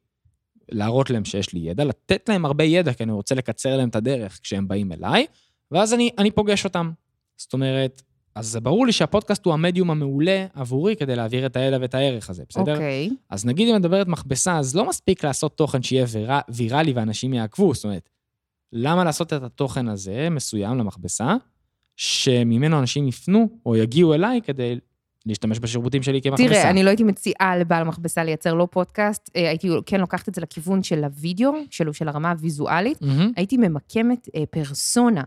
[0.68, 3.96] להראות להם שיש לי ידע, לתת להם הרבה ידע, כי אני רוצה לקצר להם את
[3.96, 5.26] הדרך כשהם באים אליי,
[5.70, 6.90] ואז אני, אני פוגש אותם.
[7.36, 8.02] זאת אומרת,
[8.34, 12.30] אז זה ברור לי שהפודקאסט הוא המדיום המעולה עבורי כדי להעביר את הידע ואת הערך
[12.30, 12.72] הזה, בסדר?
[12.72, 13.10] אוקיי.
[13.30, 17.74] אז נגיד אם מדברת מכבסה, אז לא מספיק לעשות תוכן שיהיה וירה, ויראלי ואנשים יעקבו,
[17.74, 18.08] זאת אומרת,
[18.72, 21.34] למה לעשות את התוכן הזה, מסוים למכבסה,
[21.96, 24.78] שממנו אנשים יפנו או יגיעו אליי כדי
[25.26, 26.48] להשתמש בשירותים שלי כמכבסה?
[26.48, 30.34] תראה, אני לא הייתי מציעה לבעל מכבסה לייצר לא פודקאסט, אה, הייתי כן לוקחת את
[30.34, 33.02] זה לכיוון של הוידאו, של של הרמה הוויזואלית.
[33.02, 33.32] מהמם.
[33.36, 35.22] הייתי ממקמת אה, פרסונה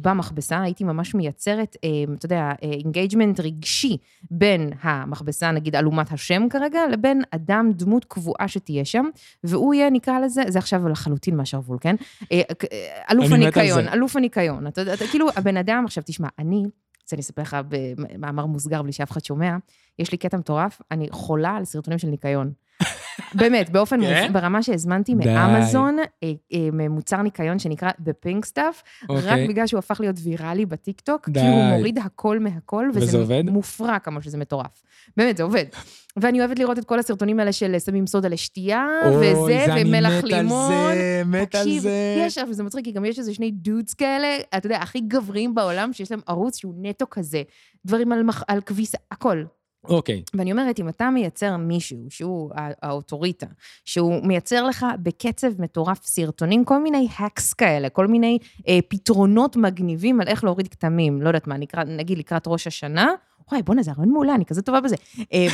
[0.00, 3.96] במכבסה, הייתי ממש מייצרת, אה, אתה יודע, engagement רגשי
[4.30, 9.04] בין המכבסה, נגיד עלומת השם כרגע, לבין אדם, דמות קבועה שתהיה שם,
[9.44, 11.96] והוא יהיה, נקרא לזה, זה עכשיו לחלוטין מהשרוול, כן?
[12.32, 13.92] אה, אה, אלוף הניקיון, זה.
[13.92, 14.66] אלוף הניקיון.
[14.66, 16.62] אתה יודע, כאילו, הבן אדם, עכשיו תשמע, אני,
[17.02, 19.56] רוצה אני אספר לך במאמר מוסגר בלי שאף אחד שומע,
[19.98, 22.52] יש לי קטע מטורף, אני חולה על סרטונים של ניקיון.
[23.34, 24.22] באמת, באופן, כן?
[24.26, 25.14] מופ- ברמה שהזמנתי.
[25.14, 28.58] מאמזון, אה, אה, מוצר ניקיון שנקרא The Pink Stuff,
[29.10, 29.48] רק אוקיי.
[29.48, 31.40] בגלל שהוא הפך להיות ויראלי בטיקטוק, די.
[31.40, 33.18] כי הוא מוריד הכל מהכל, וזה?
[33.50, 34.82] מופרע כמה שזה מטורף.
[35.16, 35.64] באמת, זה עובד.
[36.16, 39.82] ואני אוהבת לראות את כל הסרטונים האלה של שמים סודה לשתייה, אוי, וזה, זה אני
[39.88, 40.72] ומלח מת על לימון.
[40.94, 42.16] זה, מת על תקשיב, זה.
[42.18, 45.54] יש, אבל זה מצחיק, כי גם יש איזה שני דודס כאלה, אתה יודע, הכי גבריים
[45.54, 47.42] בעולם, שיש להם ערוץ שהוא נטו כזה.
[47.86, 49.44] דברים על, מח- על כביסה, הכל.
[49.88, 52.50] אוקיי, ואני אומרת, אם אתה מייצר מישהו שהוא
[52.82, 53.46] האוטוריטה,
[53.84, 60.20] שהוא מייצר לך בקצב מטורף סרטונים, כל מיני האקס כאלה, כל מיני אה, פתרונות מגניבים
[60.20, 63.12] על איך להוריד כתמים, לא יודעת מה, נקרא, נגיד לקראת ראש השנה,
[63.52, 64.96] וואי, בואנה, זה רעיון מעולה, אני כזה טובה בזה.
[65.32, 65.46] אה,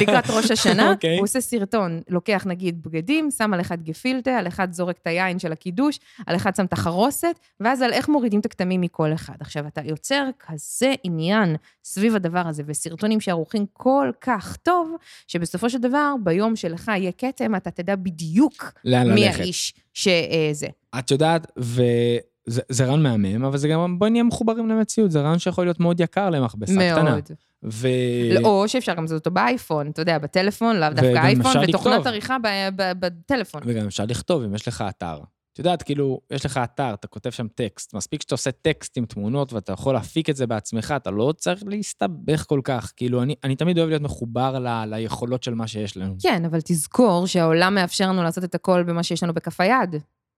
[0.00, 1.16] לקראת ראש השנה, אוקיי.
[1.16, 5.38] הוא עושה סרטון, לוקח נגיד בגדים, שם על אחד גפילטה, על אחד זורק את היין
[5.38, 9.34] של הקידוש, על אחד שם את החרוסת, ואז על איך מורידים את הכתמים מכל אחד.
[9.40, 14.96] עכשיו, אתה יוצר כזה עניין סביב הדבר הזה, וסרטונים שערוכים כל כך טוב,
[15.26, 19.28] שבסופו של דבר, ביום שלך יהיה כתם, אתה תדע בדיוק מי?
[19.28, 20.66] האיש שזה.
[20.98, 22.18] את יודעת, וזה
[22.48, 26.00] זה רעיון מהמם, אבל זה גם, בואי נהיה מחוברים למציאות, זה רעיון שיכול להיות מאוד
[26.00, 27.02] יקר למכבסה קטנה.
[27.02, 27.30] מאוד.
[27.64, 27.88] ו...
[28.32, 32.06] לא, או שאפשר גם לעשות אותו באייפון, אתה יודע, בטלפון, לאו דווקא אייפון, ותוכנת.
[32.06, 32.36] עריכה
[32.76, 33.60] בטלפון.
[33.64, 35.18] וגם אפשר לכתוב, אם יש לך אתר.
[35.52, 37.94] את יודעת, כאילו, יש לך אתר, אתה כותב שם טקסט.
[37.94, 41.62] מספיק שאתה עושה טקסט עם תמונות ואתה יכול להפיק את זה בעצמך, אתה לא צריך
[41.66, 42.92] להסתבך כל כך.
[42.96, 46.14] כאילו, אני, אני תמיד אוהב להיות מחובר ל, ליכולות של מה שיש לנו.
[46.22, 49.96] כן, אבל תזכור שהעולם מאפשר לנו לעשות את הכל במה שיש לנו בכף היד,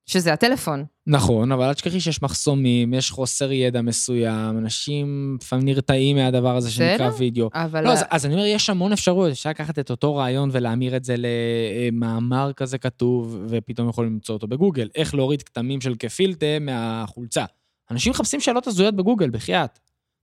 [0.08, 0.84] שזה הטלפון.
[1.06, 6.70] נכון, אבל אל תשכחי שיש מחסומים, יש חוסר ידע מסוים, אנשים לפעמים נרתעים מהדבר הזה
[6.70, 7.18] שנקרא בסדר.
[7.18, 7.50] וידאו.
[7.54, 7.84] אבל...
[7.84, 11.04] לא, אז, אז אני אומר, יש המון אפשרויות, אפשר לקחת את אותו רעיון ולהמיר את
[11.04, 14.88] זה למאמר כזה כתוב, ופתאום יכולים למצוא אותו בגוגל.
[14.94, 17.44] איך להוריד כתמים של כפילטה מהחולצה.
[17.90, 19.78] אנשים מחפשים שאלות הזויות בגוגל, בחייאת.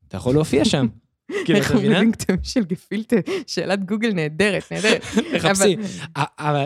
[0.08, 0.88] אתה יכול להופיע שם.
[1.45, 1.71] כאילו, איך?
[1.71, 3.15] מורידים כתמים של גפילטה?
[3.48, 5.02] שאלת גוגל נהדרת, נהדרת.
[5.38, 5.76] תחפשי.
[6.15, 6.65] אבל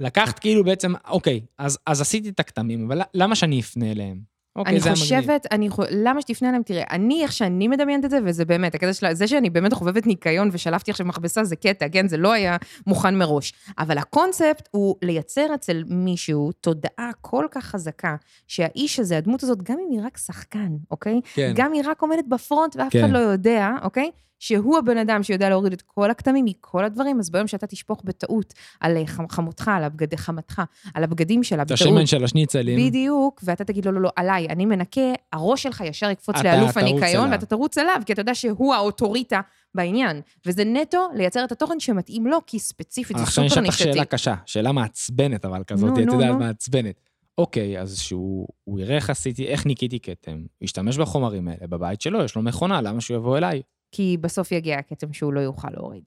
[0.00, 4.34] לקחת כאילו בעצם, אוקיי, אז, אז עשיתי את הכתמים, אבל למה שאני אפנה אליהם?
[4.56, 4.94] אוקיי, אני.
[4.94, 6.62] חושבת, אני למה שתפנה אליהם?
[6.62, 10.06] תראה, אני, איך שאני מדמיינת את זה, וזה באמת, הקטע שלה, זה שאני באמת חובבת
[10.06, 12.08] ניקיון ושלפתי עכשיו מכבסה, זה קטע, כן?
[12.08, 13.52] זה לא היה מוכן מראש.
[13.78, 19.76] אבל הקונספט הוא לייצר אצל מישהו תודעה כל כך חזקה, שהאיש הזה, הדמות הזאת, גם
[19.86, 21.20] אם היא רק שחקן, אוקיי?
[21.34, 21.52] כן.
[21.54, 23.04] גם היא רק עומדת בפרונט ואף כן.
[23.04, 24.10] אחד לא יודע, אוקיי?
[24.38, 28.54] שהוא הבן אדם שיודע להוריד את כל הכתמים מכל הדברים, אז ביום שאתה תשפוך בטעות
[28.80, 30.62] על אה, חמ- חמותך, על הבגדי חמתך,
[30.94, 32.88] על הבגדים שלה, את בטעות, השמן של השניצלים.
[32.88, 35.00] בדיוק, ואתה תגיד, לא, לא, לא, עליי, אני מנקה,
[35.32, 37.32] הראש שלך ישר יקפוץ לאלוף הניקיון.
[37.32, 39.40] ואתה תרוץ עליו, כי אתה יודע שהוא האוטוריטה
[39.74, 40.20] בעניין.
[40.46, 43.80] וזה נטו לייצר את התוכן שמתאים לו, כי ספציפית זה עכשיו אני סופר אשאל אותך
[43.80, 43.92] נישתי.
[43.94, 46.38] שאלה קשה, שאלה מעצבנת אבל כזאת, נו, את נו, יודעת, נו.
[46.38, 47.00] מעצבנת.
[47.38, 52.24] אוקיי, אז שהוא הוא יראה איך עשיתי, איך ניקיתי כתם, ישתמש בחומרים האלה, בבית שלו,
[52.24, 53.62] יש לו מכונה, למה שהוא יבוא אליי?
[53.94, 56.04] כי בסוף יגיע הכתם שהוא לא יוכל להוריד.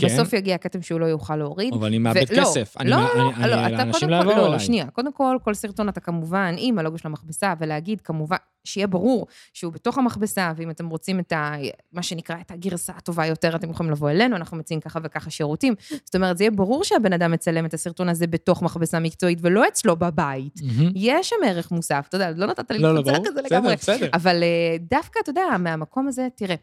[0.00, 0.06] כן.
[0.06, 1.74] בסוף יגיע הכתם שהוא לא יוכל להוריד.
[1.74, 2.76] אבל אני מאבד ולא, כסף.
[2.80, 4.58] אני לא, מא- לא, אני- לא, אני- אתה לאנשים קודם לא כל, לא, אליי.
[4.60, 9.26] שנייה, קודם כל, כל סרטון אתה כמובן עם הלוגו של המכבסה, ולהגיד כמובן, שיהיה ברור
[9.54, 11.52] שהוא בתוך המכבסה, ואם אתם רוצים את ה...
[11.92, 15.74] מה שנקרא, את הגרסה הטובה יותר, אתם יכולים לבוא אלינו, אנחנו מציעים ככה וככה שירותים.
[16.04, 19.68] זאת אומרת, זה יהיה ברור שהבן אדם מצלם את הסרטון הזה בתוך מכבסה מקצועית, ולא
[19.68, 20.54] אצלו בבית.
[20.94, 23.74] יש שם ערך מוסף, אתה יודע, לא נתת לי לא, לא, ברור, בסדר.
[23.74, 24.08] בסדר.
[24.14, 26.54] אבל אה, דווקא, אתה יודע, מהמקום הזה, תראה,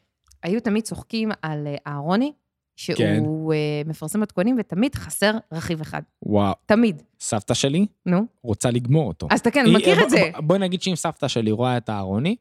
[0.43, 2.31] היו תמיד צוחקים על אה, אהרוני,
[2.75, 3.23] שהוא כן.
[3.53, 6.01] אה, מפרסם מתכונים, ותמיד חסר רכיב אחד.
[6.23, 7.01] וואו, תמיד.
[7.19, 8.25] סבתא שלי נו.
[8.43, 9.27] רוצה לגמור אותו.
[9.31, 10.21] אז אתה כן, היא- מכיר ב- את זה.
[10.43, 12.35] בואי נגיד שאם סבתא שלי רואה את אהרוני,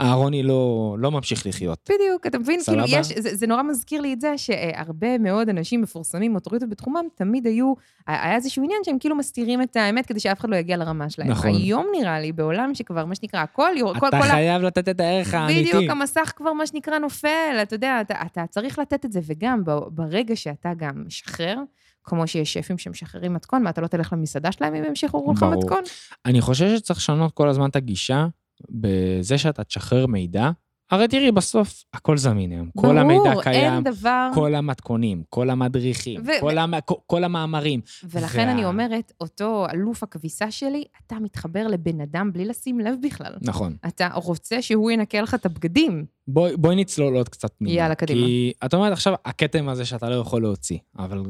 [0.00, 0.58] אהרוני לא
[0.98, 1.78] לא ממשיך לחיות.
[1.90, 2.60] בדיוק, אתה מבין?
[2.66, 3.00] כאילו, סבבה?
[3.00, 7.46] יש, זה, זה נורא מזכיר לי את זה שהרבה מאוד אנשים מפורסמים, אוטוריטות בתחומם, תמיד
[7.46, 7.72] היו,
[8.06, 11.28] היה איזשהו עניין שהם כאילו מסתירים את האמת כדי שאף אחד לא יגיע לרמה שלהם.
[11.30, 11.50] נכון.
[11.50, 15.00] היום נראה לי, בעולם שכבר, מה שנקרא, הכל, כל, אתה כל ה- חייב לתת את
[15.00, 15.72] הערך האמיתי.
[15.72, 17.28] בדיוק, המסך כבר, מה שנקרא, נופל,
[17.62, 21.56] אתה יודע, אתה, אתה צריך לתת את זה, וגם ברגע שאתה גם משחרר,
[22.04, 25.42] כמו שיש שפים שמשחררים מתכון, מה, אתה לא תלך למסעדה שלהם אם הם ישחררו לך.
[25.42, 25.82] מתכון?
[26.26, 28.26] אני חושב שצריך לשנות כל הזמן את הגישה
[28.70, 30.50] בזה שאתה תשחרר מידע.
[30.90, 32.70] הרי תראי, בסוף הכל זמין היום.
[32.76, 34.30] כל המידע קיים, אין דבר...
[34.34, 36.74] כל המתכונים, כל המדריכים, ו- כל המ-
[37.06, 37.80] כל- המאמרים.
[38.04, 42.94] ולכן וה- אני אומרת, אותו אלוף הכביסה שלי, אתה מתחבר לבן אדם בלי לשים לב
[43.02, 43.34] בכלל.
[43.42, 43.76] נכון.
[43.86, 46.04] אתה רוצה שהוא ינקה לך את הבגדים.
[46.28, 47.74] בואי בואי נצלול עוד קצת פנימה.
[47.74, 48.26] יאללה, קדימה.
[48.26, 51.22] כי את אומרת עכשיו, הכתם הזה שאתה לא יכול להוציא, אבל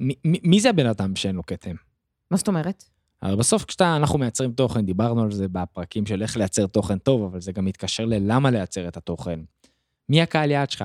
[0.00, 1.74] מי- מי מי זה הבן אדם שאין לו כתם?
[2.30, 2.84] מה זאת אומרת?
[3.22, 7.22] הרי בסוף כשאתה, אנחנו מייצרים תוכן, דיברנו על זה בפרקים של איך לייצר תוכן טוב,
[7.22, 9.40] אבל זה גם מתקשר ללמה לייצר את התוכן.
[10.08, 10.84] מי הקהל יעד שלך?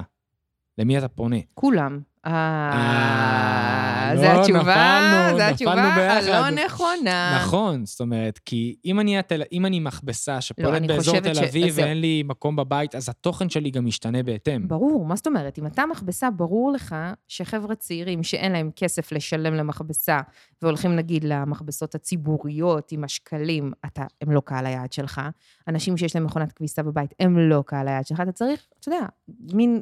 [0.77, 1.37] למי אתה פונה?
[1.53, 1.99] כולם.
[2.25, 6.21] אה, לא, זה התשובה, נפלנו, זה נפלנו התשובה ביחד.
[6.27, 7.39] הלא נכונה.
[7.41, 9.41] נכון, זאת אומרת, כי אם אני, התל...
[9.51, 11.85] אם אני מכבסה שפועלת לא, אני באזור חושבת תל ש- אביב אז זהו.
[11.85, 14.67] ואין לי מקום בבית, אז התוכן שלי גם משתנה בהתאם.
[14.67, 15.59] ברור, מה זאת אומרת?
[15.59, 16.95] אם אתה מכבסה, ברור לך
[17.27, 20.19] שחבר'ה צעירים שאין להם כסף לשלם למכבסה,
[20.61, 25.21] והולכים נגיד למכבסות הציבוריות עם השקלים, אתה, הם לא קהל היעד שלך.
[25.67, 28.21] אנשים שיש להם מכונת כביסה בבית, הם לא קהל היעד שלך.
[28.21, 29.05] אתה צריך, אתה יודע,
[29.53, 29.81] מין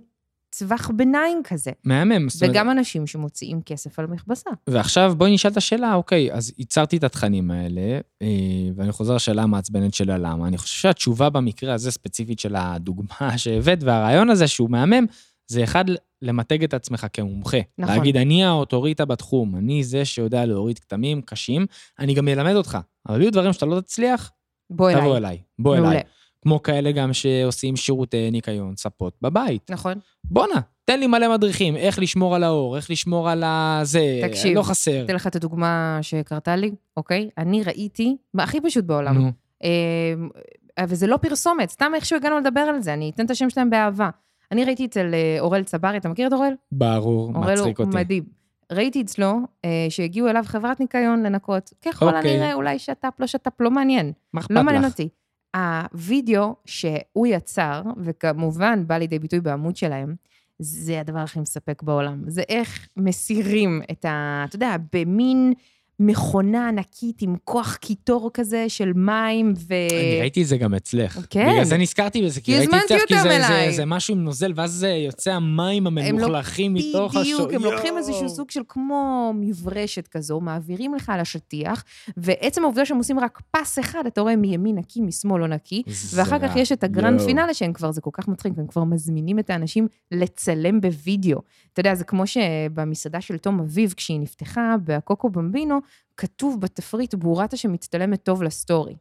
[0.58, 1.72] טווח ביניים כזה.
[1.84, 2.30] מהמם.
[2.30, 4.50] זאת אומרת, וגם אנשים שמוציאים כסף על מכבסה.
[4.68, 8.28] ועכשיו בואי נשאל את השאלה, אוקיי, אז ייצרתי את התכנים האלה, אה,
[8.76, 10.48] ואני חוזר לשאלה המעצבנת של הלמה.
[10.48, 15.06] אני חושב שהתשובה במקרה הזה, ספציפית של הדוגמה שהבאת, והרעיון הזה שהוא מהמם,
[15.48, 15.86] זה אחד,
[16.22, 17.58] למתג את עצמך כמומחה.
[17.78, 17.96] נכון.
[17.96, 21.66] להגיד, אני האוטוריטה בתחום, אני זה שיודע להוריד כתמים קשים,
[22.00, 22.78] אני גם אלמד אותך.
[23.10, 24.32] אבל יהיו דברים שאתה לא תצליח,
[24.70, 25.02] בוא אליי.
[25.02, 25.42] תבוא אליי.
[25.60, 25.92] בוא מעולה.
[25.92, 26.04] אליי.
[26.42, 29.72] כמו כאלה גם שעושים שירותי ניקיון, ספות בבית.
[29.72, 29.94] נכון.
[30.24, 34.62] בואנה, תן לי מלא מדריכים, איך לשמור על האור, איך לשמור על הזה, תקשיב, לא
[34.62, 35.06] חסר.
[35.06, 37.30] אתן לך את הדוגמה שקרתה לי, אוקיי?
[37.38, 39.32] אני ראיתי, מה הכי פשוט בעולם, נו,
[39.64, 43.70] אה, וזה לא פרסומת, סתם איכשהו הגענו לדבר על זה, אני אתן את השם שלהם
[43.70, 44.10] באהבה.
[44.52, 46.54] אני ראיתי אצל אה, אורל צברי, אתה מכיר את אורל?
[46.72, 47.98] ברור, אורל מצחיק הוא אותי.
[47.98, 48.24] מדהים.
[48.72, 52.32] ראיתי אצלו אה, שהגיעו אליו חברת ניקיון לנקות, ככל אוקיי.
[52.32, 54.12] הנראה, אולי שת"פ, לא שת"פ, לא מעניין.
[54.34, 54.92] מה אכפת לא מעניין לך?
[54.92, 55.10] אותי.
[55.56, 60.16] הווידאו שהוא יצר, וכמובן בא לידי ביטוי בעמוד שלהם,
[60.60, 62.24] זה הדבר הכי מספק בעולם.
[62.28, 64.46] זה איך מסירים את ה...
[64.48, 65.54] אתה יודע, במין
[66.00, 69.74] מכונה ענקית עם כוח קיטור כזה של מים ו...
[69.74, 71.20] אני ראיתי את זה גם אצלך.
[71.30, 71.50] כן.
[71.54, 73.72] בגלל זה נזכרתי בזה, כי ראיתי אצלך, כי זה- זה-.
[73.72, 77.22] זה משהו עם נוזל, ואז זה יוצא המים לא- המלוכלכים מתוך השו...
[77.22, 77.98] בדיוק, הם לוקחים.
[77.98, 81.84] איזשהו סוג של כמו מברשת כזו, מעבירים לך על השטיח,
[82.18, 86.20] ועצם העובדה שהם עושים רק פס אחד, אתה רואה מימין נקי, משמאל לא נקי, זה
[86.22, 86.56] ואחר כך.
[86.56, 87.22] יש את הגרנד.
[87.22, 91.40] פינאלה, שהם כבר, זה כל כך מצחיק, הם כבר מזמינים את האנשים לצלם בווידאו.
[91.74, 95.80] אתה יודע, זה כמו שבמסעדה של תום אביב, כשהיא נפתחה, בקוקו במבינו,
[96.18, 98.96] כתוב בתפריט בורטה שמצטלמת טוב לסטורי.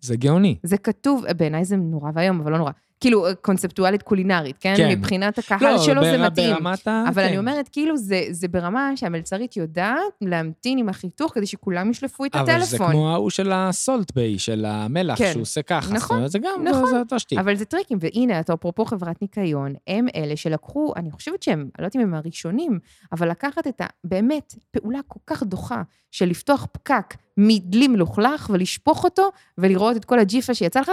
[0.00, 0.58] זה גאוני.
[0.62, 2.72] זה כתוב, בעיניי זה נורא ואיום, אבל לא נורא.
[3.04, 4.74] כאילו, קונספטואלית קולינרית, כן?
[4.76, 4.88] כן.
[4.98, 6.54] מבחינת הקהל שלו זה בר- מתאים.
[6.54, 7.04] ברמת ה...
[7.08, 7.28] אבל כן.
[7.28, 12.34] אני אומרת, כאילו, זה, זה ברמה שהמלצרית יודעת להמתין עם החיתוך כדי שכולם ישלפו את
[12.36, 12.66] אבל הטלפון.
[12.66, 15.30] זה כמו ההוא של ה Salt Bae, של המלח, כן.
[15.32, 15.94] שהוא עושה ככה.
[15.94, 16.84] נכון, זה גם, נכון.
[16.86, 17.38] זה- זה אותו שטיק.
[17.38, 21.68] אבל זה טריקים, והנה, אתה אפרופו חברת ניקיון, הם אלה שלקחו, אני חושבת שהם, אני
[21.78, 22.78] לא יודעת אם הם הראשונים,
[23.12, 23.86] אבל לקחת את ה...
[24.04, 30.18] באמת, פעולה כל כך דוחה של לפתוח פקק מדלי מלוכלך ולשפוך אותו, ולראות את כל
[30.18, 30.90] הג'יפה שיצא לך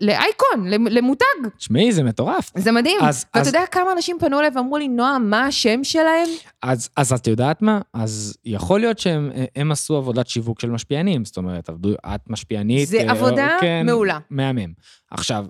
[0.00, 1.24] לאייקון, למ- למותג.
[1.56, 2.50] תשמעי, זה מטורף.
[2.56, 2.98] זה מדהים.
[3.02, 6.28] אז- ואתה אז- יודע כמה אנשים פנו אליי ואמרו לי, נועם, מה השם שלהם?
[6.62, 7.80] אז, אז את יודעת מה?
[7.94, 12.88] אז יכול להיות שהם הם עשו עבודת שיווק של משפיענים, זאת אומרת, עבדו, את משפיענית.
[12.88, 14.18] זה אה, עבודה כן, מעולה.
[14.30, 14.72] מהמם.
[15.10, 15.46] עכשיו,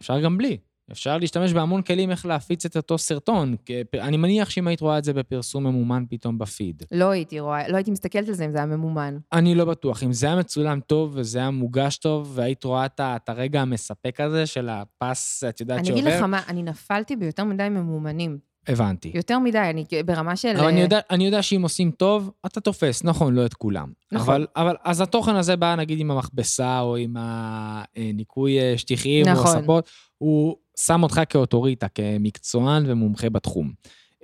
[0.00, 0.56] אפשר גם בלי.
[0.92, 3.56] אפשר להשתמש בהמון כלים איך להפיץ את אותו סרטון.
[3.94, 6.82] אני מניח שאם היית רואה את זה בפרסום ממומן פתאום בפיד.
[6.92, 9.18] לא הייתי רואה, לא הייתי מסתכלת על זה אם זה היה ממומן.
[9.32, 10.02] אני לא בטוח.
[10.02, 14.20] אם זה היה מצולם טוב וזה היה מוגש טוב, והיית רואה את את הרגע המספק
[14.20, 18.38] הזה של הפס, את יודעת, אני שעובר, אגיד לך מה, אני נפלתי ביותר מדי ממומנים.
[18.68, 19.12] הבנתי.
[19.14, 20.56] יותר מדי, אני ברמה של...
[20.56, 23.92] אבל אני אה, יודע, אני יודע שאם עושים טוב, אתה תופס, נכון, לא את כולם.
[24.12, 24.34] נכון.
[24.34, 29.32] אבל, אבל אז התוכן הזה בא, נגיד, עם המכבסה, או עם הניקוי אה, שטיחים, או
[29.32, 29.56] נכון.
[29.56, 33.72] הספות, הוא שם אותך כאוטוריטה, כמקצוען ומומחה בתחום.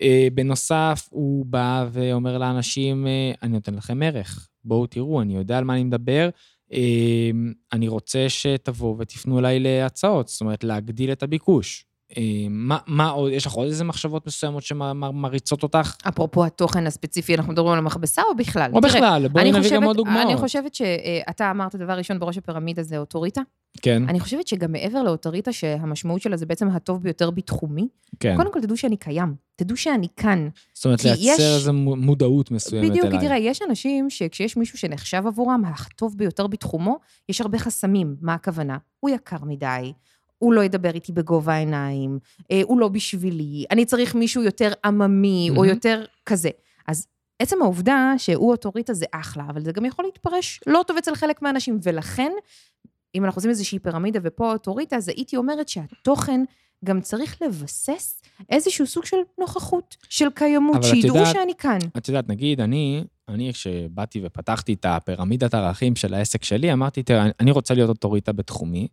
[0.03, 5.59] אה, בנוסף, הוא בא ואומר לאנשים, אה, אני נותן לכם ערך, בואו תראו, אני יודע
[5.59, 6.29] על מה אני מדבר,
[6.73, 7.31] אה,
[7.73, 11.85] אני רוצה שתבואו ותפנו אליי להצעות, זאת אומרת, להגדיל את הביקוש.
[12.17, 15.97] אה, מה, מה עוד, יש לך עוד איזה מחשבות מסוימות שמריצות אותך?
[16.09, 18.71] אפרופו התוכן הספציפי, אנחנו מדברים על המכבסה או בכלל?
[18.75, 20.27] או בכלל, בואי נביא חושבת- גם עוד דוגמאות.
[20.27, 23.41] אני חושבת שאתה אמרת דבר ראשון בראש הפירמידה זה אוטוריטה.
[23.83, 27.89] כן, אני חושבת שגם מעבר לאוטוריטה, שהמשמעות שלה זה בעצם הטוב ביותר בתחומי,
[28.21, 28.37] כן.
[28.37, 29.35] קודם כל תדעו שאני קיים.
[29.57, 30.49] תדעו שאני כאן.
[30.75, 33.19] זאת אומרת, לייצר יש- איזו מו- מודעות מסוימת בדיוק, אליי.
[33.21, 36.97] כי תראה, יש אנשים שכשיש מישהו שנחשב עבורם הטוב ביותר בתחומו,
[37.29, 38.17] יש הרבה חסמים.
[38.21, 38.77] מה הכוונה?
[39.01, 39.93] הוא יקר מדי,
[40.45, 42.19] הוא לא ידבר איתי בגובה העיניים,
[42.51, 45.69] אה, הוא לא בשבילי, אני צריך מישהו יותר עממי, או מהמם.
[45.69, 46.51] יותר כזה.
[46.89, 47.07] אז
[47.39, 51.43] עצם העובדה שהוא אוטוריטה זה אחלה, אבל זה גם יכול להתפרש לא טוב אצל חלק
[51.43, 52.33] מהאנשים, ולכן,
[53.15, 56.41] אם אנחנו עושים איזושהי פירמידה ופה אוטוריטה, אז הייתי אומרת שהתוכן
[56.85, 61.79] גם צריך לבסס איזשהו סוג של נוכחות, של קיימות, שידעו יודעת- שאני כאן.
[61.97, 67.27] את יודעת, נגיד, אני, אני כשבאתי ופתחתי את הפירמידת הערכים של העסק שלי, אמרתי, תראה,
[67.41, 68.89] אני רוצה להיות אוטוריטה בתחומי,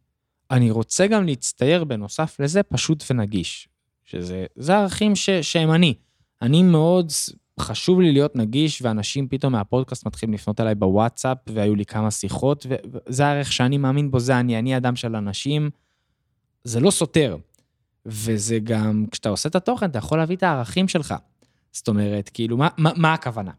[0.52, 3.68] אני רוצה גם להצטייר בנוסף לזה פשוט ונגיש.
[4.06, 5.94] שזה זה ערכים ש, שהם אני.
[6.42, 7.12] אני מאוד,
[7.60, 12.66] חשוב לי להיות נגיש, ואנשים פתאום מהפודקאסט מתחילים לפנות אליי בוואטסאפ, והיו לי כמה שיחות,
[12.70, 15.70] וזה הערך שאני מאמין בו, זה אני, אני אדם של אנשים.
[16.64, 17.38] זה לא סותר.
[18.06, 21.14] וזה גם, כשאתה עושה את התוכן, אתה יכול להביא את הערכים שלך.
[21.72, 23.52] זאת אומרת, כאילו, מה, מה, מה הכוונה?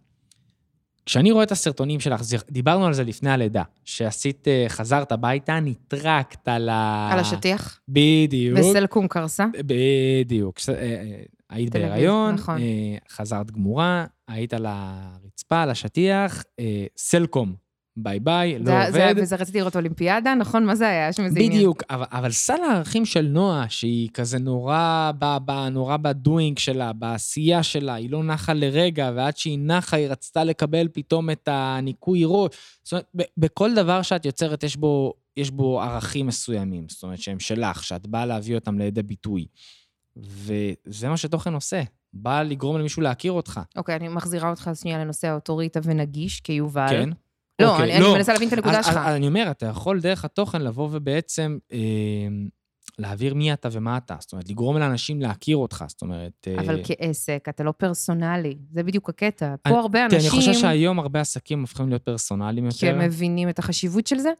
[1.06, 6.48] כשאני רואה את הסרטונים שלך, דיברנו על זה לפני הלידה, שעשית, אה, חזרת הביתה, נטרקת
[6.48, 7.08] על ה...
[7.12, 8.58] על השטיח, בדיוק.
[8.58, 9.46] וסלקום קרסה.
[9.66, 10.56] בדיוק.
[10.68, 12.60] אה, אה, היית בהיריון, נכון.
[13.10, 16.44] חזרת גמורה, היית על הרצפה, על השטיח,
[16.96, 17.54] סלקום,
[17.96, 19.22] ביי ביי, לא זה- זה- עובד.
[19.22, 20.64] וזה רציתי לראות אולימפיאדה, נכון?
[20.66, 21.08] מה זה היה?
[21.08, 21.34] יש שם.
[21.34, 26.92] בדיוק, אבל, אבל סל הערכים של נועה, שהיא כזה נורא, ב, ב, נורא בדואינג שלה,
[26.92, 32.22] בעשייה שלה, היא לא נחה לרגע, ועד שהיא נחה, היא רצתה לקבל פתאום את הניקוי
[32.26, 32.50] ראש.
[32.82, 37.18] זאת אומרת, ב, בכל דבר שאת יוצרת, יש בו, יש בו ערכים מסוימים, זאת אומרת,
[37.18, 39.46] שהם שלך, שאת באה להביא אותם לידי ביטוי.
[40.16, 43.60] וזה מה שתוכן עושה, בא לגרום למישהו להכיר אותך.
[43.76, 46.86] אוקיי, אני מחזירה אותך שנייה לנושא האוטוריטה ונגיש, כיובל.
[46.90, 47.08] כן?
[47.60, 48.96] לא, אוקיי, אני אני מנסה להבין את הנקודה שלך.
[48.96, 51.78] אני אומר, אתה יכול דרך התוכן לבוא ובעצם אה,
[52.98, 54.16] להעביר מי אתה ומה אתה.
[54.20, 55.84] זאת אומרת, לגרום לאנשים להכיר אותך.
[55.88, 56.48] זאת אומרת...
[56.48, 58.56] אה, אבל כעסק, אתה לא פרסונלי.
[58.72, 59.46] זה בדיוק הקטע.
[59.46, 62.98] אני- פה הרבה תראה, אני חושב אנשים, שהיום הרבה עסקים הופכים להיות פרסונליים כי יותר.
[62.98, 64.30] הם מבינים את החשיבות של זה.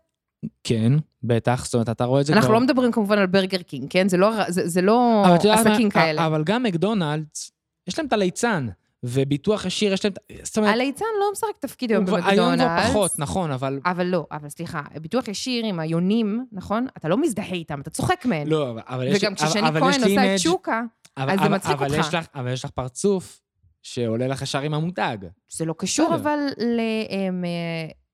[0.64, 1.64] כן, בטח.
[1.64, 2.54] זאת אומרת, אתה רואה את זה אנחנו כבר...
[2.54, 4.08] לא מדברים כמובן על ברגר קינג, כן?
[4.08, 5.72] זה לא- זה זה לא יודעת מה?
[5.72, 6.26] עסקים כאלה.
[6.26, 7.52] אבל גם מקדונלדס,
[7.88, 8.68] יש להם את הליצן,
[9.04, 10.12] וביטוח ישיר, יש להם...
[10.12, 12.82] את- זאת אומרת, הליצן לא משחק תפקיד היום כבר- היום במקדונלדס.
[12.82, 13.80] כבר פחות, נכון, אבל...
[13.84, 16.86] אבל לא, אבל סליחה, ביטוח ישיר עם היונים, נכון?
[16.96, 18.46] אתה לא מזדהה איתם, אתה צוחק מהם.
[18.48, 19.18] לא, אבל- יש...
[19.22, 20.82] וגם כששני כהן עושה את שוקה,
[21.16, 22.28] אז זה מצחיק אותך.
[22.34, 23.40] אבל יש לך פרצוף
[23.82, 25.18] שעולה לך ישר עם המותג.
[25.52, 26.14] זה לא קשור.
[26.14, 26.38] אבל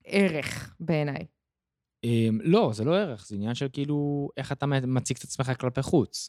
[0.06, 1.26] לערך בעיניי.
[2.04, 5.82] אמ, לא, זה לא ערך, זה עניין של כאילו, איך אתה מציג את עצמך כלפי
[5.82, 6.28] חוץ.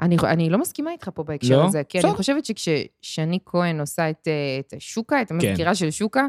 [0.00, 1.66] אני, אני לא מסכימה איתך פה בהקשר לא?
[1.66, 2.10] הזה, כי בסדר.
[2.10, 6.26] אני חושבת שכששני כהן עושה את, אה, את שוקה, את המזכירה של שוקה,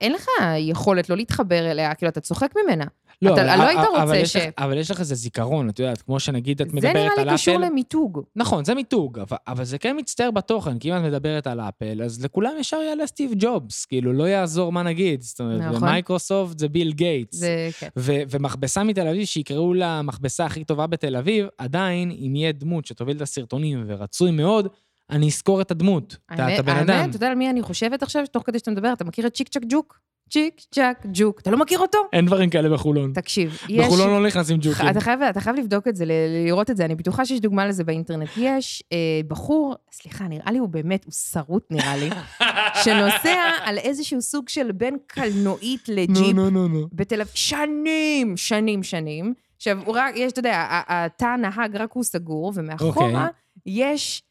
[0.00, 0.26] אין לך
[0.58, 2.84] יכולת לא להתחבר אליה, כאילו, אתה צוחק ממנה.
[3.24, 5.78] אתה אבל- לא היית אבל רוצה יש ש- לך- אבל יש לך איזה זיכרון, את
[5.78, 7.64] יודעת, כמו שנגיד את זה מדברת נראה על לי קשור אפל.
[7.64, 8.20] למיתוג.
[8.36, 12.02] נכון, זה מיתוג, אבל, אבל זה כן מצטייר בתוכן, כי אם את מדברת על אפל,
[12.02, 15.22] אז לכולם ישר יעלה סטיב ג'ובס, כאילו, לא יעזור מה נגיד.
[15.22, 15.80] זאת אומרת, נכון.
[15.80, 17.36] במייקרוסופט זה ביל גייטס.
[17.36, 17.88] זה, כן.
[17.98, 22.86] ו- ומכבסה מתל אביב, שיקראו לה המכבסה הכי טובה בתל אביב, עדיין, אם יהיה דמות
[22.86, 24.68] שתוביל את הסרטונים ורצוי מאוד,
[25.12, 26.90] אני אזכור את הדמות, את הבן אדם.
[26.90, 29.34] האמת, אתה יודע על מי אני חושבת עכשיו, תוך כדי שאתה מדבר, אתה מכיר את
[29.34, 29.98] צ'יק צ'ק ג'וק?
[30.30, 31.40] צ'יק צ'ק ג'וק.
[31.40, 31.98] אתה לא מכיר אותו?
[32.12, 33.12] אין דברים כאלה בחולון.
[33.12, 33.86] תקשיב, יש...
[33.86, 34.88] בחולון לא נכנסים ג'וקים.
[34.88, 36.04] אתה חייב, אתה חייב לבדוק את זה,
[36.46, 36.84] לראות את זה.
[36.84, 38.28] אני בטוחה שיש דוגמה לזה באינטרנט.
[38.36, 38.98] יש אה,
[39.28, 42.10] בחור, סליחה, נראה לי הוא באמת, הוא שרוט נראה לי,
[42.84, 46.86] שנוסע על איזשהו סוג של בין קלנועית לג'יפ נו, נו, נו.
[46.92, 49.34] בתל אביב, שנים, שנים, שנים.
[49.56, 53.32] עכשיו, רק, יש, אתה יודע, התא הנהג רק הוא סגור, ומאחורה אוקיי.
[53.66, 54.22] יש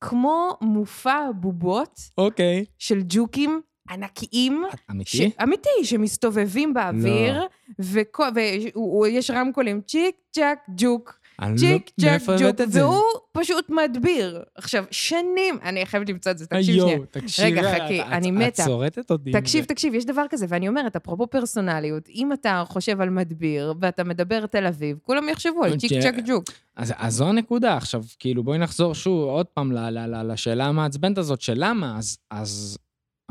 [0.00, 2.64] כמו מופע בובות אוקיי.
[2.78, 3.60] של ג'וקים
[3.90, 4.62] ענקיים.
[4.70, 4.90] ש...
[4.90, 5.30] אמיתי?
[5.42, 7.46] אמיתי, שמסתובבים באוויר,
[7.78, 11.25] ויש רמקולים צ'יק צ'אק ג'וק, לא-
[11.56, 12.60] צ'יק צ'אק מאיפה ג'וק, את?
[12.72, 14.42] והוא פשוט מדביר.
[14.54, 16.92] עכשיו, שנים, אני חייבת למצוא את זה, תקשיב שנייה.
[16.96, 17.48] יואו, תקשיבי.
[17.48, 18.64] רגע, את- חכי, את- אני את מתה.
[18.64, 19.32] צורטת אותי.
[19.32, 19.64] תקשיב.
[19.64, 24.46] תקשיב, יש דבר כזה, ואני אומרת, אפרופו פרסונליות, אם אתה חושב על מדביר ואתה מדבר
[24.46, 26.44] תל אביב, כולם יחשבו על צ'יק ש- צ'אק ג'וק.
[26.76, 27.76] אז, אז זו הנקודה.
[27.76, 31.98] עכשיו, כאילו, בואי נחזור שוב עוד פעם ל- ל- ל- לשאלה המעצבנת הזאת של למה,
[31.98, 32.18] אז...
[32.30, 32.78] אז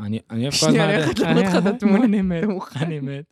[0.00, 0.70] אני אני אוהב כל הזמן...
[0.72, 2.04] שנייה, אני הולכת להראות לך את התמונה.
[2.04, 2.44] אני מת?
[2.76, 3.24] אני מת.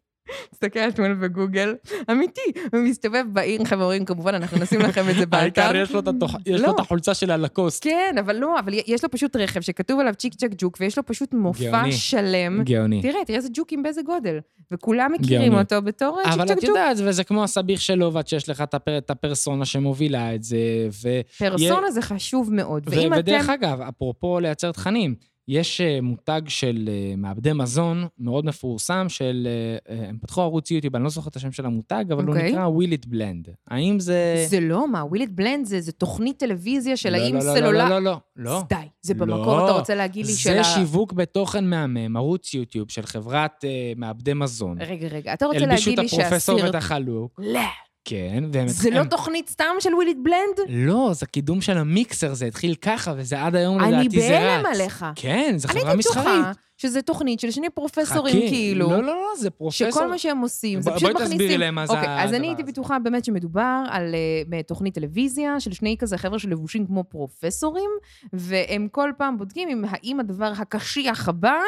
[0.51, 1.75] תסתכל על תמונה בגוגל,
[2.11, 2.41] אמיתי,
[2.73, 5.43] הוא מסתובב בעיר, חבר'ה אומרים, כמובן, אנחנו נשים לכם את זה באתר.
[5.63, 6.75] העיקר יש לו את התוח- יש לו לא.
[6.75, 7.85] את החולצה של הלקוסט.
[7.85, 11.07] כן, אבל לא, אבל יש לו פשוט רכב שכתוב עליו צ'יק צ'ק ג'וק, ויש לו
[11.07, 11.83] פשוט מופע.
[11.91, 12.63] שלם.
[12.65, 13.03] גאוני.
[13.03, 14.39] תראה, תראה איזה ג'וקים באיזה גודל.
[14.71, 15.55] וכולם מכירים.
[15.55, 16.69] אותו בתור צ'יק אבל צ'ק את ג'וק.
[16.69, 20.57] יודעת, וזה כמו הסביח שלו, ואת שיש לך את הפר- את הפרסונה שמובילה את זה,
[21.03, 21.09] ו...
[21.39, 22.83] פרסונה זה חשוב מאוד.
[23.17, 23.49] ודרך.
[23.49, 25.15] אגב, אפרופו לייצר תכנים,
[25.49, 29.49] יש אה, מותג של אה, מעבדי מזון מאוד מפורסם, של...
[29.89, 32.51] אה, הם פתחו ערוץ יוטיוב, אני לא זוכר את השם של המותג, אבל הוא אוקיי.
[32.51, 33.49] נקרא Will It Blend.
[33.69, 34.47] האם זה...
[34.49, 37.55] זה לא, מה, Will It Blend זה זה תוכנית טלוויזיה של לא, האם לא, לא,
[37.55, 37.89] סלולר...
[37.89, 38.63] לא, לא, לא, לא.
[38.69, 39.27] די, זה לא.
[39.27, 40.65] במקור, אתה רוצה להגיד לי של זה ה...
[40.65, 44.81] שיווק בתוכן מהמם, ערוץ יוטיוב של חברת אה, מעבדי מזון.
[44.81, 46.75] רגע, רגע, אתה רוצה הלבישו את להגיד לי הפרופסור שהסרט...
[46.75, 47.41] ואת החלוק.
[47.43, 47.61] לא,
[48.05, 48.69] כן, והם...
[48.69, 50.69] זה לא הם- תוכנית סתם של Will It Blend?
[50.69, 54.31] לא, זה קידום של המיקסר, זה התחיל ככה, וזה עד היום אני לדעתי זה רץ.
[54.31, 55.07] בהלם עליך.
[55.17, 56.27] כן, זו אני חברה הייתי מסחרית.
[56.27, 56.53] בטוחה
[56.87, 58.91] שזה תוכנית של שני פרופסורים, חכי, כאילו.
[58.91, 59.91] לא, לא, לא, זה פרופסור.
[59.91, 61.39] שכל מה שהם עושים, זה פשוט בואי מכניסים...
[61.39, 62.73] תסבירי להם מה זה אוקיי, אז אני הדבר הייתי הזה.
[62.73, 64.15] בטוחה באמת שמדובר על
[64.53, 67.91] אה, תוכנית טלוויזיה של שני כזה חבר'ה שלבושים כמו פרופסורים,
[68.33, 71.59] והם כל פעם בודקים אם האם הדבר הקשיח הבא